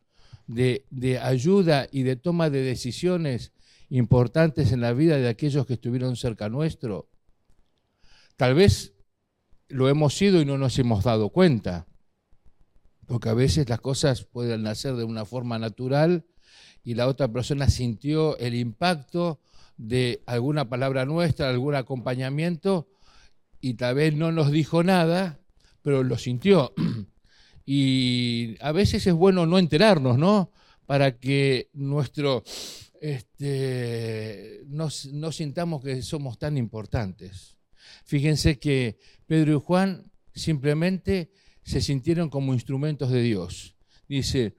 de, 0.45 0.85
ayuda 1.19 1.87
y 1.91 2.03
de 2.03 2.15
toma 2.15 2.51
de 2.51 2.61
decisiones 2.61 3.53
importantes 3.95 4.73
en 4.73 4.81
la 4.81 4.91
vida 4.91 5.15
de 5.17 5.29
aquellos 5.29 5.65
que 5.65 5.75
estuvieron 5.75 6.17
cerca 6.17 6.49
nuestro. 6.49 7.07
Tal 8.35 8.53
vez 8.53 8.93
lo 9.69 9.87
hemos 9.87 10.17
sido 10.17 10.41
y 10.41 10.45
no 10.45 10.57
nos 10.57 10.77
hemos 10.79 11.05
dado 11.05 11.29
cuenta, 11.29 11.87
porque 13.07 13.29
a 13.29 13.33
veces 13.33 13.69
las 13.69 13.79
cosas 13.79 14.25
pueden 14.25 14.63
nacer 14.63 14.95
de 14.95 15.05
una 15.05 15.23
forma 15.23 15.57
natural 15.59 16.25
y 16.83 16.95
la 16.95 17.07
otra 17.07 17.29
persona 17.29 17.69
sintió 17.69 18.37
el 18.37 18.55
impacto 18.55 19.39
de 19.77 20.21
alguna 20.25 20.67
palabra 20.67 21.05
nuestra, 21.05 21.49
algún 21.49 21.75
acompañamiento 21.75 22.89
y 23.61 23.75
tal 23.75 23.95
vez 23.95 24.13
no 24.13 24.33
nos 24.33 24.51
dijo 24.51 24.83
nada, 24.83 25.39
pero 25.81 26.03
lo 26.03 26.17
sintió. 26.17 26.73
Y 27.67 28.57
a 28.61 28.71
veces 28.71 29.07
es 29.07 29.13
bueno 29.15 29.47
no 29.47 29.57
enterarnos, 29.57 30.19
¿no? 30.19 30.51
Para 30.85 31.17
que 31.17 31.71
nuestro 31.73 32.43
este, 33.01 34.63
no, 34.67 34.89
sintamos 34.89 35.83
que 35.83 36.01
somos 36.01 36.37
tan 36.37 36.57
importantes. 36.57 37.57
Fíjense 38.05 38.59
que 38.59 38.97
Pedro 39.25 39.57
y 39.57 39.59
Juan 39.59 40.11
simplemente 40.33 41.31
se 41.63 41.81
sintieron 41.81 42.29
como 42.29 42.53
instrumentos 42.53 43.09
de 43.11 43.21
Dios. 43.21 43.75
Dice, 44.07 44.55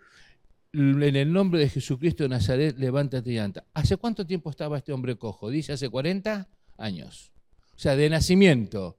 en 0.73 1.17
el 1.17 1.33
nombre 1.33 1.61
de 1.61 1.69
Jesucristo 1.69 2.23
de 2.25 2.29
Nazaret, 2.29 2.77
levántate 2.79 3.33
y 3.33 3.39
anda. 3.39 3.65
¿Hace 3.75 3.97
cuánto 3.97 4.27
tiempo 4.27 4.51
estaba 4.51 4.79
este 4.79 4.93
hombre 4.93 5.17
cojo? 5.17 5.51
Dice, 5.51 5.73
hace 5.73 5.89
40 5.89 6.49
años. 6.79 7.33
O 7.75 7.79
sea, 7.79 7.97
de 7.97 8.09
nacimiento. 8.09 8.97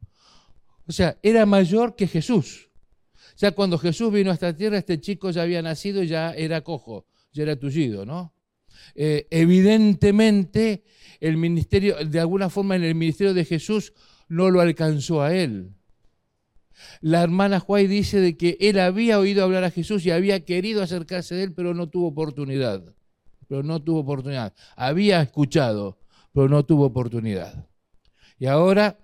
O 0.87 0.91
sea, 0.91 1.17
era 1.21 1.45
mayor 1.45 1.95
que 1.95 2.07
Jesús. 2.07 2.69
Ya 3.37 3.51
cuando 3.51 3.77
Jesús 3.77 4.11
vino 4.11 4.31
a 4.31 4.33
esta 4.33 4.55
tierra, 4.55 4.77
este 4.77 4.99
chico 4.99 5.29
ya 5.29 5.43
había 5.43 5.61
nacido 5.61 6.01
y 6.01 6.07
ya 6.07 6.31
era 6.31 6.61
cojo, 6.61 7.05
ya 7.33 7.43
era 7.43 7.55
tullido, 7.55 8.05
¿no? 8.05 8.33
Eh, 8.95 9.27
evidentemente, 9.31 10.83
el 11.19 11.37
ministerio, 11.37 11.95
de 12.05 12.19
alguna 12.19 12.49
forma 12.49 12.75
en 12.75 12.83
el 12.83 12.95
ministerio 12.95 13.33
de 13.33 13.45
Jesús 13.45 13.93
no 14.29 14.49
lo 14.49 14.61
alcanzó 14.61 15.21
a 15.21 15.33
él. 15.33 15.73
La 17.01 17.23
hermana 17.23 17.59
Juay 17.59 17.87
dice 17.87 18.19
de 18.19 18.37
que 18.37 18.57
él 18.59 18.79
había 18.79 19.19
oído 19.19 19.43
hablar 19.43 19.63
a 19.63 19.71
Jesús 19.71 20.05
y 20.05 20.11
había 20.11 20.45
querido 20.45 20.83
acercarse 20.83 21.35
de 21.35 21.43
él, 21.43 21.53
pero 21.53 21.73
no 21.73 21.89
tuvo 21.89 22.07
oportunidad. 22.07 22.83
Pero 23.47 23.63
no 23.63 23.81
tuvo 23.81 23.99
oportunidad. 24.01 24.53
Había 24.75 25.21
escuchado, 25.21 25.99
pero 26.33 26.49
no 26.49 26.65
tuvo 26.65 26.85
oportunidad. 26.85 27.67
Y 28.37 28.45
ahora 28.45 28.99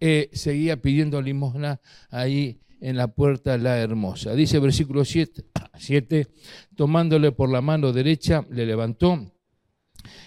eh, 0.00 0.30
seguía 0.32 0.80
pidiendo 0.80 1.20
limosna 1.20 1.80
ahí 2.10 2.60
en 2.84 2.96
la 2.96 3.08
puerta 3.08 3.56
la 3.56 3.78
hermosa. 3.78 4.34
Dice 4.34 4.58
versículo 4.58 5.04
7, 5.04 5.44
7 5.78 6.28
tomándole 6.76 7.32
por 7.32 7.50
la 7.50 7.60
mano 7.60 7.92
derecha, 7.92 8.44
le 8.50 8.66
levantó 8.66 9.32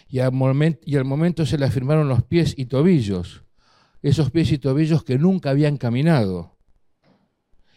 y 0.09 0.19
al, 0.19 0.31
momento, 0.31 0.79
y 0.83 0.95
al 0.95 1.05
momento 1.05 1.45
se 1.45 1.57
le 1.57 1.65
afirmaron 1.65 2.09
los 2.09 2.23
pies 2.23 2.55
y 2.57 2.65
tobillos, 2.65 3.43
esos 4.01 4.31
pies 4.31 4.51
y 4.51 4.57
tobillos 4.57 5.03
que 5.03 5.17
nunca 5.17 5.51
habían 5.51 5.77
caminado 5.77 6.57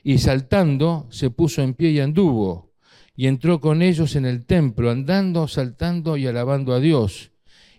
y 0.02 0.18
saltando 0.18 1.06
se 1.10 1.30
puso 1.30 1.62
en 1.62 1.74
pie 1.74 1.90
y 1.90 2.00
anduvo, 2.00 2.72
y 3.14 3.26
entró 3.26 3.60
con 3.60 3.82
ellos 3.82 4.16
en 4.16 4.24
el 4.24 4.46
templo, 4.46 4.90
andando, 4.90 5.46
saltando 5.46 6.16
y 6.16 6.26
alabando 6.26 6.72
a 6.72 6.80
Dios. 6.80 7.32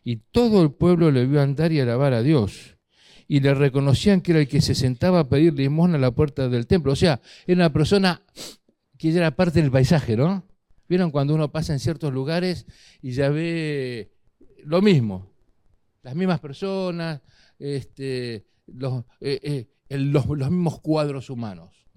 Y 0.04 0.18
todo 0.18 0.62
el 0.62 0.72
pueblo 0.72 1.12
le 1.12 1.26
vio 1.26 1.42
andar 1.42 1.72
y 1.72 1.80
alabar 1.80 2.14
a 2.14 2.22
Dios. 2.22 2.71
Y 3.32 3.40
le 3.40 3.54
reconocían 3.54 4.20
que 4.20 4.34
era 4.34 4.42
el 4.42 4.50
que 4.50 4.60
se 4.60 4.76
sentaba 4.76 5.22
a 5.22 5.30
pedir 5.30 5.54
limosna 5.54 5.96
a 5.96 6.02
la 6.02 6.12
puerta 6.12 6.50
del 6.50 6.68
templo. 6.68 6.92
O 6.92 6.98
sea, 6.98 7.22
era 7.48 7.62
una 7.62 7.72
persona 7.72 8.22
que 8.98 9.10
ya 9.10 9.20
era 9.20 9.38
parte 9.38 9.62
del 9.62 9.72
paisaje, 9.72 10.18
¿no? 10.18 10.44
¿Vieron 10.90 11.12
cuando 11.12 11.34
uno 11.34 11.50
pasa 11.50 11.72
en 11.72 11.80
ciertos 11.80 12.12
lugares 12.12 12.66
y 13.02 13.12
ya 13.14 13.30
ve 13.30 14.12
lo 14.66 14.82
mismo? 14.82 15.32
Las 16.04 16.14
mismas 16.14 16.42
personas, 16.42 17.22
este, 17.58 18.48
los, 18.68 19.06
eh, 19.22 19.70
eh, 19.88 19.98
los 19.98 20.28
mismos 20.28 20.82
cuadros 20.82 21.30
humanos 21.30 21.88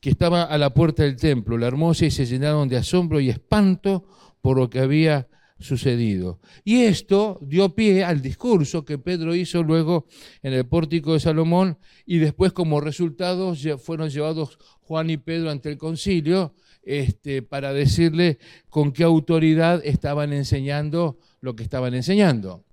que 0.00 0.10
estaba 0.10 0.42
a 0.42 0.58
la 0.58 0.74
puerta 0.74 1.04
del 1.04 1.14
templo, 1.14 1.56
la 1.56 1.68
hermosa, 1.68 2.04
y 2.06 2.10
se 2.10 2.26
llenaron 2.26 2.68
de 2.68 2.78
asombro 2.78 3.20
y 3.20 3.30
espanto 3.30 4.08
por 4.40 4.56
lo 4.56 4.68
que 4.68 4.80
había 4.80 5.28
sucedido. 5.60 6.40
Y 6.64 6.82
esto 6.82 7.38
dio 7.42 7.74
pie 7.74 8.02
al 8.02 8.20
discurso 8.20 8.84
que 8.84 8.98
Pedro 8.98 9.34
hizo 9.34 9.62
luego 9.62 10.06
en 10.42 10.54
el 10.54 10.66
pórtico 10.66 11.12
de 11.12 11.20
Salomón 11.20 11.78
y 12.06 12.18
después 12.18 12.52
como 12.52 12.80
resultado 12.80 13.54
fueron 13.78 14.10
llevados 14.10 14.58
Juan 14.80 15.10
y 15.10 15.18
Pedro 15.18 15.50
ante 15.50 15.68
el 15.70 15.78
concilio 15.78 16.54
este, 16.82 17.42
para 17.42 17.72
decirle 17.72 18.38
con 18.70 18.92
qué 18.92 19.04
autoridad 19.04 19.80
estaban 19.84 20.32
enseñando 20.32 21.18
lo 21.40 21.54
que 21.54 21.62
estaban 21.62 21.94
enseñando. 21.94 22.64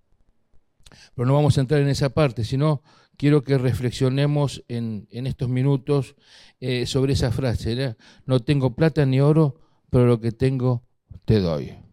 Pero 1.13 1.27
no 1.27 1.33
vamos 1.33 1.57
a 1.57 1.61
entrar 1.61 1.81
en 1.81 1.89
esa 1.89 2.09
parte, 2.09 2.43
sino 2.43 2.81
quiero 3.17 3.43
que 3.43 3.57
reflexionemos 3.57 4.63
en, 4.67 5.07
estos 5.11 5.49
minutos 5.49 6.15
eh, 6.59 6.85
sobre 6.85 7.13
esa 7.13 7.31
frase. 7.31 7.95
No 8.25 8.39
tengo 8.39 8.75
plata 8.75 9.05
ni 9.05 9.19
oro, 9.19 9.59
pero 9.89 10.05
lo 10.05 10.21
que 10.21 10.31
tengo 10.31 10.83
te 11.25 11.39
doy. 11.39 11.86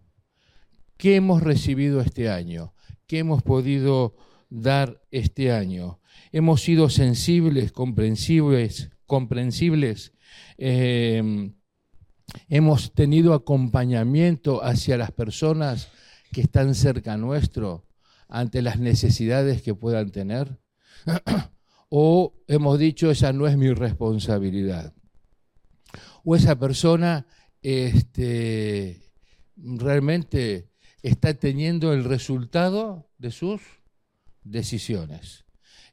¿Qué 0.96 1.16
hemos 1.16 1.42
recibido 1.42 2.00
este 2.00 2.30
año? 2.30 2.74
¿Qué 3.06 3.18
hemos 3.18 3.42
podido 3.42 4.14
dar 4.48 5.02
este 5.10 5.52
año? 5.52 6.00
¿Hemos 6.32 6.62
sido 6.62 6.88
sensibles, 6.88 7.72
comprensibles, 7.72 8.90
comprensibles? 9.06 10.12
Em, 10.56 11.54
¿Hemos 12.48 12.94
tenido 12.94 13.34
acompañamiento 13.34 14.64
hacia 14.64 14.96
las 14.96 15.12
personas 15.12 15.88
que 16.32 16.40
están 16.40 16.74
cerca 16.74 17.16
nuestro 17.16 17.86
ante 18.28 18.62
las 18.62 18.78
necesidades 18.78 19.62
que 19.62 19.74
puedan 19.74 20.10
tener? 20.10 20.58
o 21.88 22.34
hemos 22.48 22.78
dicho 22.78 23.10
esa 23.10 23.32
no 23.32 23.46
es 23.46 23.56
mi 23.56 23.72
responsabilidad. 23.72 24.94
O 26.24 26.34
esa 26.34 26.58
persona 26.58 27.26
este, 27.60 29.02
realmente 29.56 30.73
está 31.04 31.34
teniendo 31.34 31.92
el 31.92 32.04
resultado 32.04 33.10
de 33.18 33.30
sus 33.30 33.60
decisiones. 34.42 35.44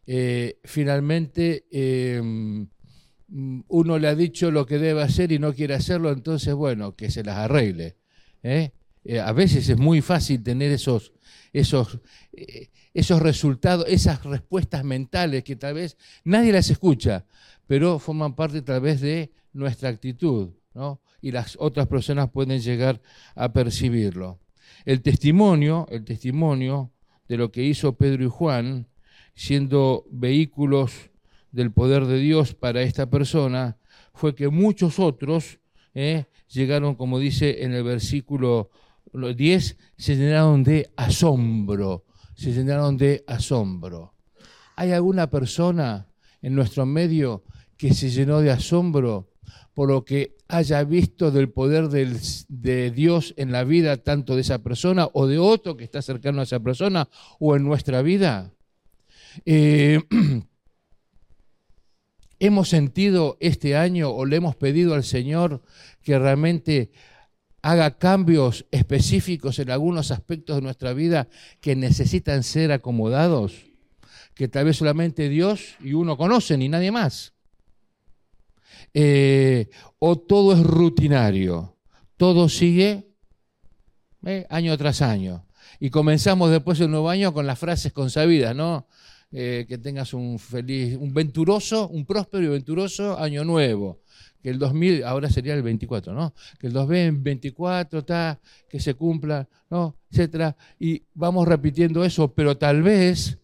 Eh, 0.07 0.59
finalmente, 0.63 1.65
em, 1.69 2.67
uno 3.67 3.99
le 3.99 4.07
ha 4.07 4.15
dicho 4.15 4.51
lo 4.51 4.65
que 4.65 4.77
debe 4.77 5.03
hacer 5.03 5.33
y 5.33 5.39
no 5.39 5.53
quiere 5.53 5.73
hacerlo, 5.73 6.11
entonces, 6.11 6.53
bueno, 6.53 6.95
que 6.95 7.11
se 7.11 7.23
las 7.25 7.37
arregle. 7.37 7.97
¿eh? 8.41 8.71
Eh, 9.03 9.19
a 9.19 9.33
veces 9.33 9.67
es 9.67 9.77
muy 9.77 9.99
fácil 9.99 10.41
tener 10.43 10.71
esos, 10.71 11.11
esos, 11.51 11.99
eh, 12.31 12.69
esos 12.93 13.21
resultados, 13.21 13.85
esas 13.89 14.23
respuestas 14.23 14.85
mentales 14.85 15.43
que 15.43 15.57
tal 15.57 15.73
vez 15.73 15.97
nadie 16.23 16.53
las 16.53 16.69
escucha, 16.69 17.25
pero 17.67 17.99
forman 17.99 18.33
parte 18.33 18.61
tal 18.61 18.79
vez 18.79 19.01
de 19.01 19.31
nuestra 19.51 19.89
actitud, 19.89 20.51
¿no? 20.73 21.01
Y 21.21 21.31
las 21.31 21.57
otras 21.59 21.87
personas 21.87 22.31
pueden 22.31 22.61
llegar 22.61 23.01
a 23.35 23.51
percibirlo. 23.51 24.39
El 24.85 25.01
testimonio, 25.01 25.87
el 25.89 26.03
testimonio 26.03 26.91
de 27.27 27.37
lo 27.37 27.51
que 27.51 27.63
hizo 27.63 27.95
Pedro 27.97 28.23
y 28.23 28.29
Juan, 28.29 28.87
siendo 29.35 30.05
vehículos 30.11 31.11
del 31.51 31.71
poder 31.71 32.05
de 32.05 32.19
Dios 32.19 32.53
para 32.53 32.81
esta 32.81 33.09
persona, 33.09 33.77
fue 34.13 34.35
que 34.35 34.49
muchos 34.49 34.99
otros 34.99 35.59
eh, 35.93 36.25
llegaron, 36.47 36.95
como 36.95 37.19
dice 37.19 37.63
en 37.63 37.73
el 37.73 37.83
versículo 37.83 38.69
los 39.13 39.35
diez 39.35 39.77
se 39.97 40.15
llenaron 40.15 40.63
de 40.63 40.91
asombro, 40.95 42.05
se 42.35 42.51
llenaron 42.51 42.97
de 42.97 43.23
asombro. 43.27 44.13
¿Hay 44.75 44.91
alguna 44.91 45.29
persona 45.29 46.07
en 46.41 46.55
nuestro 46.55 46.85
medio 46.85 47.43
que 47.77 47.93
se 47.93 48.09
llenó 48.09 48.39
de 48.39 48.51
asombro 48.51 49.30
por 49.73 49.89
lo 49.89 50.03
que 50.03 50.35
haya 50.47 50.83
visto 50.83 51.31
del 51.31 51.49
poder 51.49 51.89
de 51.89 52.91
Dios 52.91 53.33
en 53.37 53.51
la 53.51 53.63
vida 53.63 53.97
tanto 53.97 54.35
de 54.35 54.41
esa 54.41 54.61
persona 54.61 55.07
o 55.13 55.27
de 55.27 55.39
otro 55.39 55.77
que 55.77 55.83
está 55.83 56.01
cercano 56.01 56.41
a 56.41 56.43
esa 56.43 56.59
persona 56.59 57.09
o 57.39 57.55
en 57.55 57.63
nuestra 57.63 58.01
vida? 58.01 58.53
Eh, 59.45 60.01
hemos 62.39 62.69
sentido 62.69 63.37
este 63.39 63.75
año 63.75 64.09
o 64.09 64.25
le 64.25 64.37
hemos 64.37 64.55
pedido 64.55 64.93
al 64.93 65.03
Señor 65.03 65.61
que 66.01 66.17
realmente 66.17 66.91
haga 67.61 67.97
cambios 67.97 68.65
específicos 68.71 69.59
en 69.59 69.69
algunos 69.69 70.11
aspectos 70.11 70.55
de 70.55 70.61
nuestra 70.63 70.93
vida 70.93 71.27
que 71.61 71.75
necesitan 71.75 72.43
ser 72.43 72.71
acomodados, 72.71 73.67
que 74.33 74.47
tal 74.47 74.65
vez 74.65 74.77
solamente 74.77 75.29
Dios 75.29 75.75
y 75.79 75.93
uno 75.93 76.17
conocen 76.17 76.61
y 76.61 76.69
nadie 76.69 76.91
más. 76.91 77.33
Eh, 78.93 79.69
o 79.99 80.17
todo 80.17 80.53
es 80.53 80.61
rutinario, 80.61 81.77
todo 82.17 82.49
sigue 82.49 83.07
eh, 84.25 84.45
año 84.49 84.77
tras 84.77 85.01
año. 85.01 85.45
Y 85.79 85.89
comenzamos 85.89 86.51
después 86.51 86.79
el 86.79 86.91
nuevo 86.91 87.09
año 87.09 87.33
con 87.33 87.47
las 87.47 87.57
frases 87.57 87.93
consabidas, 87.93 88.55
¿no? 88.55 88.87
Eh, 89.31 89.65
que 89.67 89.77
tengas 89.77 90.13
un 90.13 90.37
feliz, 90.39 90.97
un 90.99 91.13
venturoso, 91.13 91.87
un 91.87 92.05
próspero 92.05 92.43
y 92.43 92.47
venturoso 92.49 93.17
año 93.17 93.45
nuevo 93.45 94.01
que 94.41 94.49
el 94.49 94.59
2000, 94.59 95.03
ahora 95.03 95.29
sería 95.29 95.53
el 95.53 95.61
24, 95.61 96.13
¿no? 96.13 96.33
Que 96.59 96.67
el 96.67 96.73
2024 96.73 97.99
está, 97.99 98.39
que 98.69 98.79
se 98.79 98.95
cumpla, 98.95 99.47
¿no? 99.69 99.95
Etcétera. 100.09 100.55
Y 100.79 101.03
vamos 101.13 101.47
repitiendo 101.47 102.03
eso, 102.03 102.33
pero 102.33 102.57
tal 102.57 102.81
vez 102.81 103.37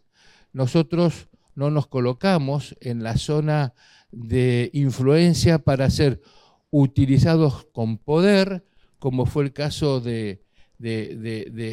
nosotros 0.53 1.27
no 1.55 1.69
nos 1.69 1.87
colocamos 1.87 2.75
en 2.81 3.03
la 3.03 3.17
zona 3.17 3.73
de 4.11 4.69
influencia 4.73 5.59
para 5.59 5.89
ser 5.89 6.21
utilizados 6.69 7.65
con 7.71 7.97
poder, 7.97 8.65
como 8.99 9.25
fue 9.25 9.43
el 9.43 9.53
caso 9.53 9.99
de, 9.99 10.43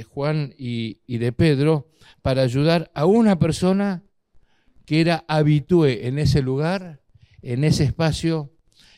Juan 0.08 0.54
y, 0.58 1.00
y, 1.06 1.18
de 1.18 1.32
Pedro, 1.32 1.88
para 2.22 2.42
ayudar 2.42 2.90
a 2.94 3.06
una 3.06 3.38
persona 3.38 4.04
que 4.84 5.00
era 5.00 5.24
habitué 5.28 6.06
en 6.06 6.18
ese 6.18 6.42
lugar, 6.42 7.00
en 7.42 7.64
ese 7.64 7.84
espacio, 7.84 8.52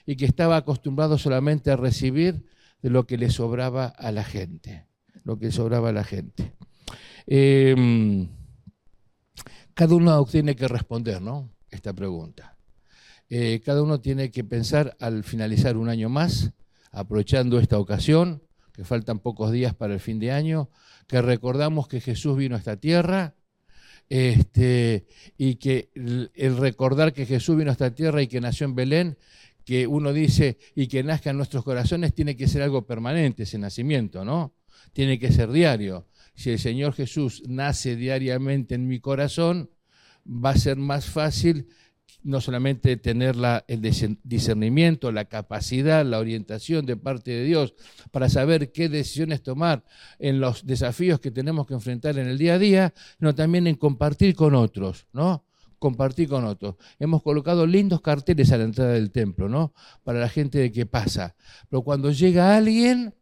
y 0.07 0.17
que 0.17 0.25
estaba 0.25 0.57
acostumbrado 0.57 1.19
solamente 1.19 1.71
a 1.71 1.77
recibir 1.77 2.45
de 2.81 2.91
lo 2.91 3.07
que 3.07 3.19
le 3.19 3.31
sobraba 3.31 3.87
a 3.87 4.13
la 4.13 4.23
gente, 4.23 4.87
lo 5.25 5.39
que 5.39 5.51
sobraba 5.51 5.89
a 5.89 5.93
la 5.93 6.05
gente. 6.05 6.55
Em, 7.27 8.29
cada 9.75 9.95
uno 9.95 10.25
tiene 10.25 10.55
que 10.55 10.69
responder, 10.69 11.21
¿no? 11.21 11.51
Esta 11.69 11.93
pregunta. 11.93 12.56
Eh, 13.29 13.61
cada 13.65 13.83
uno 13.83 14.01
tiene 14.01 14.31
que 14.31 14.45
pensar 14.45 14.97
al 15.01 15.25
finalizar 15.25 15.77
un 15.77 15.89
año 15.89 16.09
más, 16.09 16.53
aprovechando 16.93 17.59
esta 17.59 17.79
ocasión, 17.79 18.43
que 18.73 18.85
faltan 18.85 19.19
pocos 19.19 19.51
días 19.53 19.75
para 19.75 19.95
el 19.95 20.01
fin 20.01 20.19
de 20.19 20.33
año, 20.33 20.71
que 21.07 21.21
recordamos 21.23 21.89
que 21.89 22.01
Jesús 22.01 22.37
vino 22.37 22.55
a 22.55 22.59
esta 22.59 22.77
tierra, 22.77 23.35
este, 24.09 25.07
y 25.37 25.57
que 25.57 25.91
el, 25.95 26.57
recordar 26.57 27.13
que 27.13 27.27
Jesús 27.27 27.57
vino 27.57 27.71
a 27.71 27.73
esta 27.73 27.95
tierra 27.95 28.23
y 28.23 28.29
que 28.29 28.41
nació 28.41 28.67
en 28.67 28.75
Belén, 28.75 29.19
que 29.65 29.87
uno 29.87 30.13
dice, 30.13 30.59
y 30.77 30.87
que 30.87 31.03
nazca 31.03 31.31
en 31.31 31.39
nuestros 31.39 31.65
corazones, 31.65 32.15
tiene 32.15 32.37
que 32.37 32.47
ser 32.47 32.63
algo 32.63 32.87
permanente 32.87 33.43
ese 33.43 33.59
nacimiento, 33.59 34.25
¿no? 34.25 34.55
Tiene 34.93 35.19
que 35.19 35.33
ser 35.33 35.51
diario. 35.51 36.07
Si 36.37 36.51
el 36.51 36.61
Señor 36.61 36.93
Jesús 36.93 37.43
nace 37.49 37.97
diariamente 37.97 38.77
en 38.77 38.87
mi 38.87 39.01
corazón, 39.01 39.71
va 40.27 40.51
a 40.51 40.57
ser 40.57 40.77
más 40.77 41.07
fácil 41.07 41.69
no 42.27 42.41
solamente 42.41 42.97
tener 42.97 43.37
el 43.69 43.81
discernimiento, 44.25 45.13
la 45.13 45.27
capacidad, 45.27 46.05
la 46.05 46.19
orientación 46.19 46.85
de 46.85 46.97
parte 46.97 47.31
de 47.31 47.45
Dios 47.45 47.75
para 48.11 48.29
saber 48.29 48.73
qué 48.73 48.89
decisiones 48.89 49.43
tomar 49.43 49.85
en 50.19 50.41
los 50.41 50.67
desafíos 50.67 51.21
que 51.21 51.31
tenemos 51.31 51.69
que 51.69 51.75
enfrentar 51.75 52.19
en 52.19 52.27
el 52.27 52.37
día 52.37 52.55
a 52.55 52.59
día, 52.59 52.95
sino 53.19 53.35
también 53.35 53.69
en 53.69 53.77
compartir 53.77 54.35
con 54.35 54.57
otros, 54.57 55.07
¿no? 55.13 55.45
Compartir 55.79 56.29
con 56.29 56.45
otros. 56.45 56.75
Hemos 56.99 57.23
colocado 57.23 57.65
lindos 57.65 58.01
carteles 58.01 58.51
a 58.51 58.59
la 58.59 58.65
entrada 58.65 58.93
del 58.93 59.13
templo, 59.13 59.49
¿no? 59.49 59.73
Para 60.03 60.19
la 60.19 60.29
gente 60.29 60.59
de 60.59 60.73
qué 60.73 60.85
pasa. 60.85 61.37
Pero 61.71 61.83
cuando 61.83 62.11
llega 62.11 62.57
alguien 62.57 63.15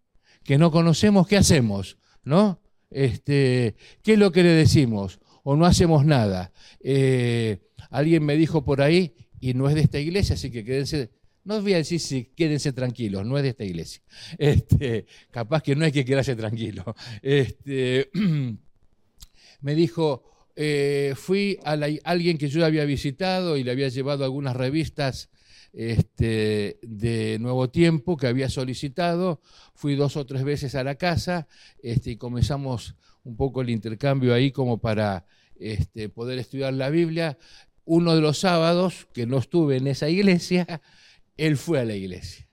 que 0.44 0.56
no 0.56 0.70
conocemos, 0.70 1.26
¿qué 1.26 1.36
hacemos? 1.36 1.98
¿No? 2.22 2.62
Este, 2.88 3.76
¿Qué 4.02 4.14
es 4.14 4.18
lo 4.18 4.32
que 4.32 4.42
le 4.42 4.50
decimos? 4.50 5.20
O 5.42 5.56
no 5.56 5.66
hacemos 5.66 6.06
nada. 6.06 6.52
Eh, 6.80 7.60
Alguien 7.90 8.24
me 8.24 8.36
dijo 8.36 8.64
por 8.64 8.82
ahí, 8.82 9.14
y 9.40 9.54
no 9.54 9.68
es 9.68 9.74
de 9.74 9.82
esta 9.82 9.98
iglesia, 9.98 10.34
así 10.34 10.50
que 10.50 10.64
quédense, 10.64 11.10
no 11.44 11.56
os 11.56 11.62
voy 11.62 11.74
a 11.74 11.76
decir 11.76 12.00
si 12.00 12.24
quédense 12.34 12.72
tranquilos, 12.72 13.26
no 13.26 13.36
es 13.36 13.42
de 13.42 13.50
esta 13.50 13.64
iglesia. 13.64 14.02
Este, 14.38 15.06
capaz 15.30 15.62
que 15.62 15.76
no 15.76 15.84
hay 15.84 15.92
que 15.92 16.04
quedarse 16.04 16.34
tranquilo. 16.34 16.94
Este, 17.22 18.10
me 19.60 19.74
dijo, 19.74 20.24
eh, 20.56 21.14
fui 21.16 21.58
a 21.64 21.72
alguien 22.04 22.38
que 22.38 22.48
yo 22.48 22.64
había 22.64 22.84
visitado 22.84 23.56
y 23.56 23.64
le 23.64 23.70
había 23.70 23.88
llevado 23.88 24.24
algunas 24.24 24.56
revistas 24.56 25.30
este, 25.72 26.78
de 26.82 27.38
Nuevo 27.40 27.68
Tiempo 27.68 28.16
que 28.16 28.28
había 28.28 28.48
solicitado. 28.48 29.40
Fui 29.74 29.96
dos 29.96 30.16
o 30.16 30.24
tres 30.24 30.44
veces 30.44 30.74
a 30.74 30.84
la 30.84 30.94
casa 30.94 31.48
este, 31.82 32.12
y 32.12 32.16
comenzamos 32.16 32.94
un 33.24 33.36
poco 33.36 33.62
el 33.62 33.70
intercambio 33.70 34.32
ahí 34.32 34.52
como 34.52 34.78
para 34.78 35.26
este, 35.56 36.08
poder 36.08 36.38
estudiar 36.38 36.74
la 36.74 36.90
Biblia 36.90 37.36
uno 37.84 38.14
de 38.14 38.20
los 38.20 38.38
sábados 38.38 39.06
que 39.12 39.26
no 39.26 39.38
estuve 39.38 39.76
en 39.76 39.86
esa 39.86 40.08
iglesia, 40.08 40.80
él 41.36 41.56
fue 41.56 41.80
a 41.80 41.84
la 41.84 41.94
iglesia. 41.94 42.48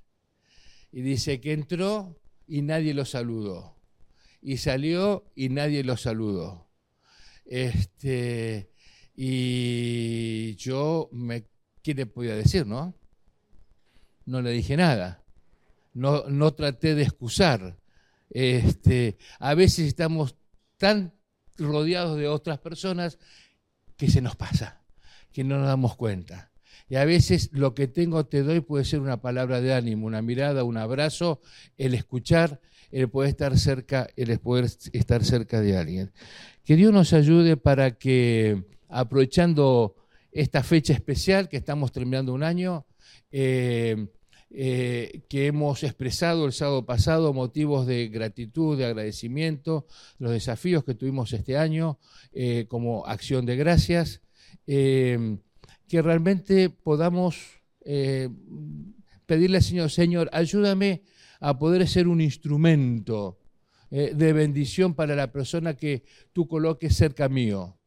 Y 0.92 1.02
dice 1.02 1.40
que 1.40 1.54
entró 1.54 2.20
y 2.48 2.62
nadie 2.62 2.94
lo 2.94 3.06
saludó. 3.06 3.78
Y 4.42 4.58
salió 4.58 5.32
y 5.36 5.50
nadie 5.50 5.84
lo 5.84 5.96
saludó. 5.96 6.68
Este, 7.46 8.72
y 9.16 10.56
yo, 10.56 11.10
me, 11.12 11.46
¿qué 11.82 11.94
le 11.94 12.06
podía 12.06 12.36
decir, 12.36 12.66
no? 12.66 12.96
No 14.26 14.42
le 14.42 14.52
dije 14.52 14.76
nada. 14.76 15.24
No, 15.94 16.28
no 16.28 16.54
traté 16.54 16.96
de 16.96 17.04
excusar. 17.04 17.78
Este, 18.30 19.18
a 19.40 19.54
veces 19.54 19.88
estamos 19.88 20.36
tan 20.78 21.14
rodeados 21.58 22.18
de 22.18 22.28
otras 22.28 22.60
personas 22.60 23.20
que 23.98 24.10
se 24.10 24.22
nos 24.22 24.36
pasa 24.36 24.81
que 25.32 25.44
no 25.44 25.58
nos 25.58 25.68
damos 25.68 25.96
cuenta. 25.96 26.52
Y 26.90 26.96
a 26.96 27.06
veces 27.06 27.50
lo 27.54 27.74
que 27.74 27.88
tengo 27.88 28.26
te 28.26 28.44
doy 28.44 28.60
puede 28.60 28.84
ser 28.84 29.00
una 29.00 29.22
palabra 29.22 29.62
de 29.62 29.74
ánimo, 29.74 30.08
una 30.08 30.22
mirada, 30.22 30.64
un 30.64 30.78
abrazo, 30.78 31.40
el 31.78 31.94
escuchar, 31.94 32.60
el 32.92 33.10
poder 33.10 33.30
estar 33.30 33.58
cerca, 33.58 34.10
el 34.18 34.38
poder 34.40 34.66
estar 34.92 35.24
cerca 35.24 35.62
de 35.62 35.78
alguien. 35.78 36.12
Que 36.66 36.76
Dios 36.76 36.92
nos 36.92 37.14
ayude 37.14 37.56
para 37.56 37.92
que, 37.92 38.64
aprovechando 38.90 39.96
esta 40.32 40.64
fecha 40.64 40.94
especial, 40.94 41.48
que 41.48 41.58
estamos 41.58 41.92
terminando 41.92 42.34
un 42.34 42.44
año, 42.44 42.86
eh, 43.32 44.08
eh, 44.54 45.22
que 45.30 45.48
hemos 45.48 45.82
expresado 45.84 46.46
el 46.46 46.52
sábado 46.52 46.86
pasado, 46.86 47.34
motivos 47.34 47.88
de 47.88 48.10
gratitud, 48.10 48.78
de 48.78 48.86
agradecimiento, 48.86 49.88
los 50.20 50.34
desafíos 50.34 50.84
que 50.84 50.94
tuvimos 50.94 51.32
este 51.32 51.58
año 51.58 52.00
eh, 52.34 52.66
como 52.68 53.06
acción 53.06 53.46
de 53.46 53.56
gracias. 53.56 54.22
Em, 54.68 55.40
que 55.92 56.02
realmente 56.02 56.70
podamos 56.70 57.36
eh, 57.84 58.30
pedirle 59.26 59.58
al 59.58 59.64
Señor, 59.64 59.92
Señor, 59.92 60.30
ayúdame 60.32 61.04
a 61.42 61.60
poder 61.60 61.86
ser 61.86 62.08
un 62.08 62.22
instrumento 62.22 63.40
eh, 63.90 64.14
de 64.16 64.32
bendición 64.32 64.94
para 64.94 65.18
la 65.18 65.34
persona 65.34 65.76
que 65.76 66.04
tú 66.32 66.48
coloques 66.48 66.96
cerca 66.96 67.28
mío. 67.28 67.78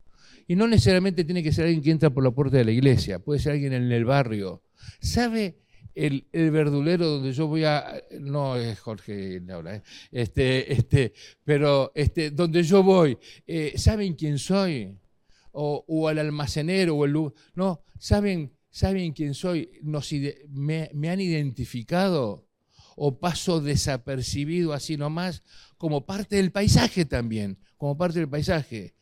Y 0.46 0.54
no 0.54 0.68
necesariamente 0.68 1.24
tiene 1.24 1.42
que 1.42 1.52
ser 1.52 1.64
alguien 1.64 1.82
que 1.82 1.90
entra 1.92 2.10
por 2.10 2.22
la 2.22 2.30
puerta 2.30 2.58
de 2.58 2.66
la 2.66 2.72
iglesia, 2.72 3.20
puede 3.20 3.40
ser 3.40 3.52
alguien 3.52 3.72
en 3.72 3.90
el 3.90 4.04
barrio. 4.04 4.62
¿Sabe 5.00 5.60
el, 5.94 6.26
verdulero 6.30 7.06
donde 7.06 7.32
yo 7.32 7.46
voy 7.46 7.64
a... 7.64 8.02
No 8.20 8.56
es 8.56 8.78
Jorge 8.80 9.40
ahora, 9.50 9.76
¿eh? 9.76 9.82
este, 10.12 10.70
este, 10.70 11.14
pero 11.42 11.90
este, 11.94 12.32
donde 12.32 12.62
yo 12.62 12.82
voy, 12.82 13.16
¿saben 13.76 14.12
quién 14.12 14.38
soy? 14.38 14.94
O, 15.54 16.08
al 16.08 16.18
almacenero 16.18 16.96
o 16.96 17.04
el 17.04 17.12
no, 17.54 17.82
saben, 17.98 18.52
saben 18.70 19.12
quién 19.12 19.34
soy, 19.34 19.70
me, 20.50 20.90
me 20.92 21.10
han 21.10 21.20
identificado 21.20 22.48
o 22.96 23.18
paso 23.18 23.60
desapercibido 23.60 24.72
así 24.72 24.96
nomás 24.96 25.42
como 25.78 26.06
parte 26.06 26.36
del 26.36 26.52
paisaje 26.52 27.04
también, 27.04 27.58
como 27.76 27.96
parte 27.96 28.18
del 28.18 28.28
paisaje. 28.28 28.94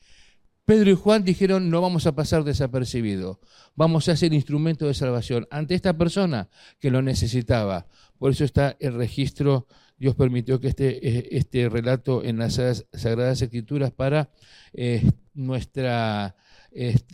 Pedro 0.64 0.90
y 0.90 0.94
Juan 0.94 1.24
dijeron, 1.24 1.70
no 1.70 1.80
vamos 1.80 2.06
a 2.06 2.14
pasar 2.14 2.44
desapercibido, 2.44 3.40
vamos 3.74 4.08
a 4.08 4.16
ser 4.16 4.32
instrumento 4.32 4.86
de 4.86 4.94
salvación 4.94 5.46
ante 5.50 5.74
esta 5.74 5.96
persona 5.98 6.48
que 6.78 6.90
lo 6.90 7.02
necesitaba. 7.02 7.86
Por 8.16 8.30
eso 8.30 8.44
está 8.44 8.76
el 8.78 8.94
registro, 8.94 9.66
Dios 9.98 10.14
permitió 10.14 10.60
que 10.60 10.68
este, 10.68 11.36
este 11.36 11.68
relato 11.68 12.22
en 12.24 12.38
las 12.38 12.60
Sagradas 12.92 13.42
Escrituras 13.42 13.90
para 13.90 14.30
eh, 14.72 15.02
nuestra, 15.34 16.36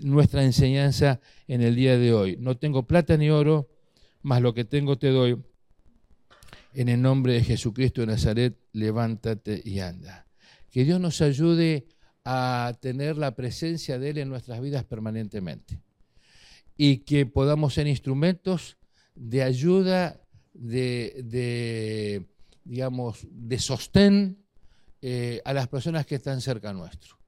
nuestra 0.01 0.45
enseñanza 0.45 1.21
en 1.47 1.63
el 1.63 1.75
día 1.75 1.99
de 1.99 2.13
hoy. 2.13 2.37
No 2.39 2.57
tengo 2.57 2.87
plata 2.87 3.17
ni 3.17 3.31
oro, 3.31 3.69
mas 4.23 4.41
lo 4.43 4.55
que 4.55 4.65
tengo 4.65 4.99
te 4.99 5.09
doy. 5.09 5.43
En 6.75 6.89
el 6.89 7.01
nombre 7.01 7.33
de 7.33 7.43
Jesucristo 7.43 8.03
de 8.03 8.09
Nazaret, 8.09 8.57
levántate 8.73 9.61
y 9.65 9.81
anda. 9.81 10.27
Que 10.71 10.85
Dios 10.85 11.01
nos 11.01 11.21
ayude 11.23 11.87
a 12.25 12.77
tener 12.81 13.17
la 13.17 13.35
presencia 13.35 13.99
de 13.99 14.11
Él 14.11 14.19
en 14.19 14.29
nuestras 14.29 14.61
vidas 14.61 14.85
permanentemente. 14.85 15.81
Y 16.77 16.99
que 16.99 17.27
podamos 17.27 17.75
ser 17.75 17.87
instrumentos 17.87 18.77
de 19.15 19.43
ayuda, 19.43 20.21
de, 20.53 22.25
digamos, 22.65 23.27
de 23.31 23.59
sostén 23.59 24.45
eh, 25.01 25.41
a 25.45 25.53
las 25.53 25.69
personas 25.69 26.07
que 26.07 26.17
están 26.17 26.41
cerca 26.41 26.73
nuestro 26.73 27.19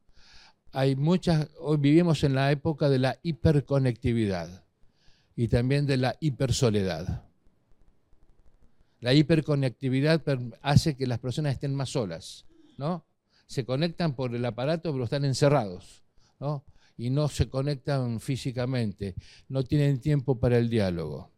hay 0.72 0.94
muchas, 0.96 1.48
hoy 1.59 1.78
vivimos 1.78 2.22
en 2.24 2.35
la 2.35 2.52
época 2.52 2.88
de 2.88 2.98
la 2.98 3.18
hiperconectividad 3.22 4.64
y 5.35 5.48
también 5.48 5.87
de 5.87 5.96
la 5.96 6.16
hipersoledad. 6.20 7.24
La 9.00 9.14
hiperconectividad 9.14 10.22
hace 10.62 10.96
que 10.96 11.06
las 11.06 11.18
personas 11.18 11.54
estén 11.54 11.74
más 11.74 11.90
solas, 11.90 12.46
¿no? 12.76 13.04
Se 13.46 13.64
conectan 13.64 14.14
por 14.14 14.35
el 14.35 14.44
aparato, 14.44 14.92
pero 14.92 15.04
están 15.04 15.24
encerrados, 15.24 16.04
¿no? 16.38 16.64
Y 16.96 17.11
no 17.11 17.28
se 17.28 17.48
conectan 17.48 18.20
físicamente, 18.20 19.14
no 19.48 19.64
tienen 19.64 20.00
tiempo 20.00 20.38
para 20.38 20.59
el 20.59 20.68
diálogo. 20.68 21.30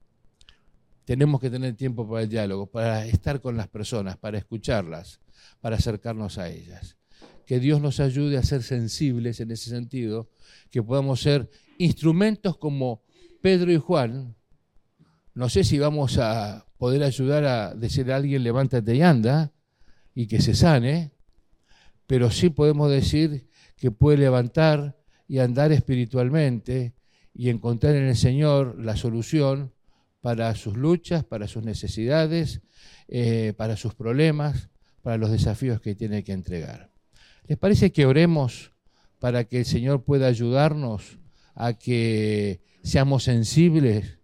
Tenemos 1.04 1.40
que 1.40 1.50
tener 1.50 1.74
tiempo 1.74 2.08
para 2.08 2.22
el 2.22 2.28
diálogo, 2.28 2.66
para 2.66 3.06
estar 3.06 3.40
con 3.40 3.56
las 3.56 3.68
personas, 3.68 4.16
para 4.16 4.38
escucharlas, 4.38 5.20
para 5.60 5.76
acercarnos 5.76 6.38
a 6.38 6.48
ellas 6.48 6.96
que 7.46 7.60
Dios 7.60 7.80
nos 7.80 8.00
ayude 8.00 8.36
a 8.36 8.42
ser 8.42 8.62
sensibles 8.62 9.40
en 9.40 9.50
ese 9.50 9.70
sentido, 9.70 10.30
que 10.70 10.82
podamos 10.82 11.20
ser 11.20 11.50
instrumentos 11.78 12.56
como 12.56 13.02
Pedro 13.40 13.72
y 13.72 13.76
Juan. 13.78 14.36
No 15.34 15.48
sé 15.48 15.64
si 15.64 15.78
vamos 15.78 16.18
a 16.18 16.66
poder 16.78 17.02
ayudar 17.02 17.44
a 17.44 17.74
decir 17.74 18.10
a 18.12 18.16
alguien 18.16 18.42
levántate 18.42 18.94
y 18.94 19.02
anda 19.02 19.52
y 20.14 20.26
que 20.26 20.40
se 20.40 20.54
sane, 20.54 21.12
pero 22.06 22.30
sí 22.30 22.50
podemos 22.50 22.90
decir 22.90 23.48
que 23.76 23.90
puede 23.90 24.18
levantar 24.18 24.98
y 25.26 25.38
andar 25.38 25.72
espiritualmente 25.72 26.94
y 27.34 27.48
encontrar 27.48 27.96
en 27.96 28.04
el 28.04 28.16
Señor 28.16 28.78
la 28.78 28.96
solución 28.96 29.72
para 30.20 30.54
sus 30.54 30.76
luchas, 30.76 31.24
para 31.24 31.48
sus 31.48 31.64
necesidades, 31.64 32.60
eh, 33.08 33.54
para 33.56 33.76
sus 33.76 33.94
problemas, 33.94 34.68
para 35.02 35.16
los 35.16 35.30
desafíos 35.30 35.80
que 35.80 35.94
tiene 35.94 36.22
que 36.22 36.32
entregar. 36.32 36.91
¿Les 37.48 37.58
parece 37.58 37.92
que 37.92 38.06
oremos 38.06 38.72
para 39.18 39.44
que 39.44 39.58
el 39.58 39.64
Señor 39.64 40.04
pueda 40.04 40.26
ayudarnos 40.26 41.18
a 41.54 41.74
que 41.74 42.60
seamos 42.82 43.24
sensibles 43.24 44.18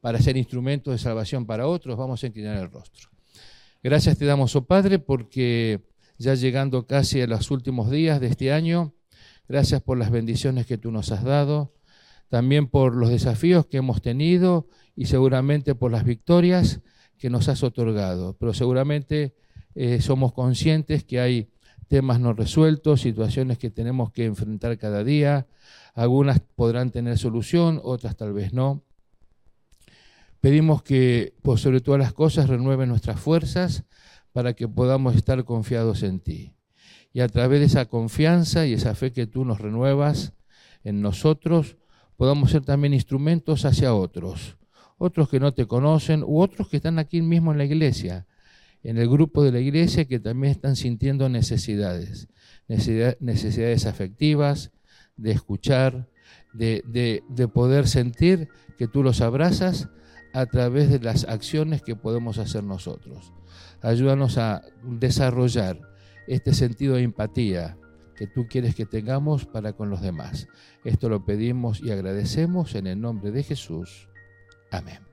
para 0.00 0.20
ser 0.20 0.36
instrumentos 0.36 0.92
de 0.92 0.98
salvación 0.98 1.46
para 1.46 1.68
otros? 1.68 1.96
Vamos 1.96 2.22
a 2.22 2.26
inclinar 2.26 2.56
el 2.56 2.70
rostro. 2.70 3.08
Gracias 3.82 4.18
te 4.18 4.24
damos, 4.24 4.54
oh 4.56 4.66
Padre, 4.66 4.98
porque 4.98 5.80
ya 6.18 6.34
llegando 6.34 6.86
casi 6.86 7.20
a 7.22 7.26
los 7.26 7.50
últimos 7.50 7.90
días 7.90 8.20
de 8.20 8.26
este 8.26 8.52
año, 8.52 8.94
gracias 9.48 9.80
por 9.80 9.96
las 9.96 10.10
bendiciones 10.10 10.66
que 10.66 10.76
tú 10.76 10.90
nos 10.90 11.12
has 11.12 11.24
dado, 11.24 11.72
también 12.28 12.66
por 12.66 12.94
los 12.94 13.10
desafíos 13.10 13.66
que 13.66 13.78
hemos 13.78 14.02
tenido 14.02 14.68
y 14.96 15.06
seguramente 15.06 15.74
por 15.74 15.92
las 15.92 16.04
victorias 16.04 16.80
que 17.16 17.30
nos 17.30 17.48
has 17.48 17.62
otorgado. 17.62 18.36
Pero 18.38 18.52
seguramente 18.54 19.34
eh, 19.74 20.00
somos 20.00 20.32
conscientes 20.32 21.04
que 21.04 21.20
hay 21.20 21.50
temas 21.90 22.20
no 22.20 22.32
resueltos, 22.34 23.00
situaciones 23.00 23.58
que 23.58 23.68
tenemos 23.68 24.12
que 24.12 24.24
enfrentar 24.24 24.78
cada 24.78 25.02
día. 25.02 25.48
Algunas 25.92 26.38
podrán 26.38 26.92
tener 26.92 27.18
solución, 27.18 27.80
otras 27.82 28.16
tal 28.16 28.32
vez 28.32 28.52
no. 28.52 28.84
Pedimos 30.40 30.84
que, 30.84 31.34
por 31.42 31.58
sobre 31.58 31.80
todas 31.80 31.98
las 31.98 32.12
cosas, 32.12 32.48
renueve 32.48 32.86
nuestras 32.86 33.18
fuerzas 33.18 33.82
para 34.30 34.52
que 34.52 34.68
podamos 34.68 35.16
estar 35.16 35.44
confiados 35.44 36.04
en 36.04 36.20
ti. 36.20 36.54
Y 37.12 37.22
a 37.22 37.28
través 37.28 37.58
de 37.58 37.66
esa 37.66 37.86
confianza 37.86 38.66
y 38.66 38.74
esa 38.74 38.94
fe 38.94 39.12
que 39.12 39.26
tú 39.26 39.44
nos 39.44 39.60
renuevas 39.60 40.32
en 40.84 41.02
nosotros, 41.02 41.76
podamos 42.14 42.52
ser 42.52 42.64
también 42.64 42.94
instrumentos 42.94 43.64
hacia 43.64 43.94
otros, 43.94 44.58
otros 44.96 45.28
que 45.28 45.40
no 45.40 45.54
te 45.54 45.66
conocen 45.66 46.22
u 46.22 46.40
otros 46.40 46.68
que 46.68 46.76
están 46.76 47.00
aquí 47.00 47.20
mismo 47.20 47.50
en 47.50 47.58
la 47.58 47.64
iglesia, 47.64 48.28
en 48.82 48.98
el 48.98 49.08
grupo 49.08 49.42
de 49.42 49.52
la 49.52 49.60
iglesia 49.60 50.06
que 50.06 50.20
también 50.20 50.52
están 50.52 50.76
sintiendo 50.76 51.28
necesidades, 51.28 52.28
necesidades 52.68 53.86
afectivas, 53.86 54.70
de 55.16 55.32
escuchar, 55.32 56.08
de, 56.54 56.82
de 57.28 57.48
poder 57.48 57.86
sentir 57.86 58.48
que 58.78 58.88
tú 58.88 59.02
los 59.02 59.20
abrazas 59.20 59.88
a 60.32 60.46
través 60.46 60.88
de 60.90 61.00
las 61.00 61.24
acciones 61.24 61.82
que 61.82 61.96
podemos 61.96 62.38
hacer 62.38 62.64
nosotros. 62.64 63.32
Ayúdanos 63.82 64.38
a 64.38 64.62
desarrollar 64.82 65.80
este 66.26 66.54
sentido 66.54 66.94
de 66.94 67.02
empatía 67.02 67.76
que 68.16 68.26
tú 68.26 68.46
quieres 68.48 68.74
que 68.74 68.86
tengamos 68.86 69.46
para 69.46 69.72
con 69.72 69.90
los 69.90 70.02
demás. 70.02 70.46
Esto 70.84 71.08
lo 71.08 71.24
pedimos 71.24 71.80
y 71.80 71.90
agradecemos 71.90 72.74
en 72.74 72.86
el 72.86 73.00
nombre 73.00 73.30
de 73.30 73.42
Jesús. 73.42 74.08
Amén. 74.70 75.09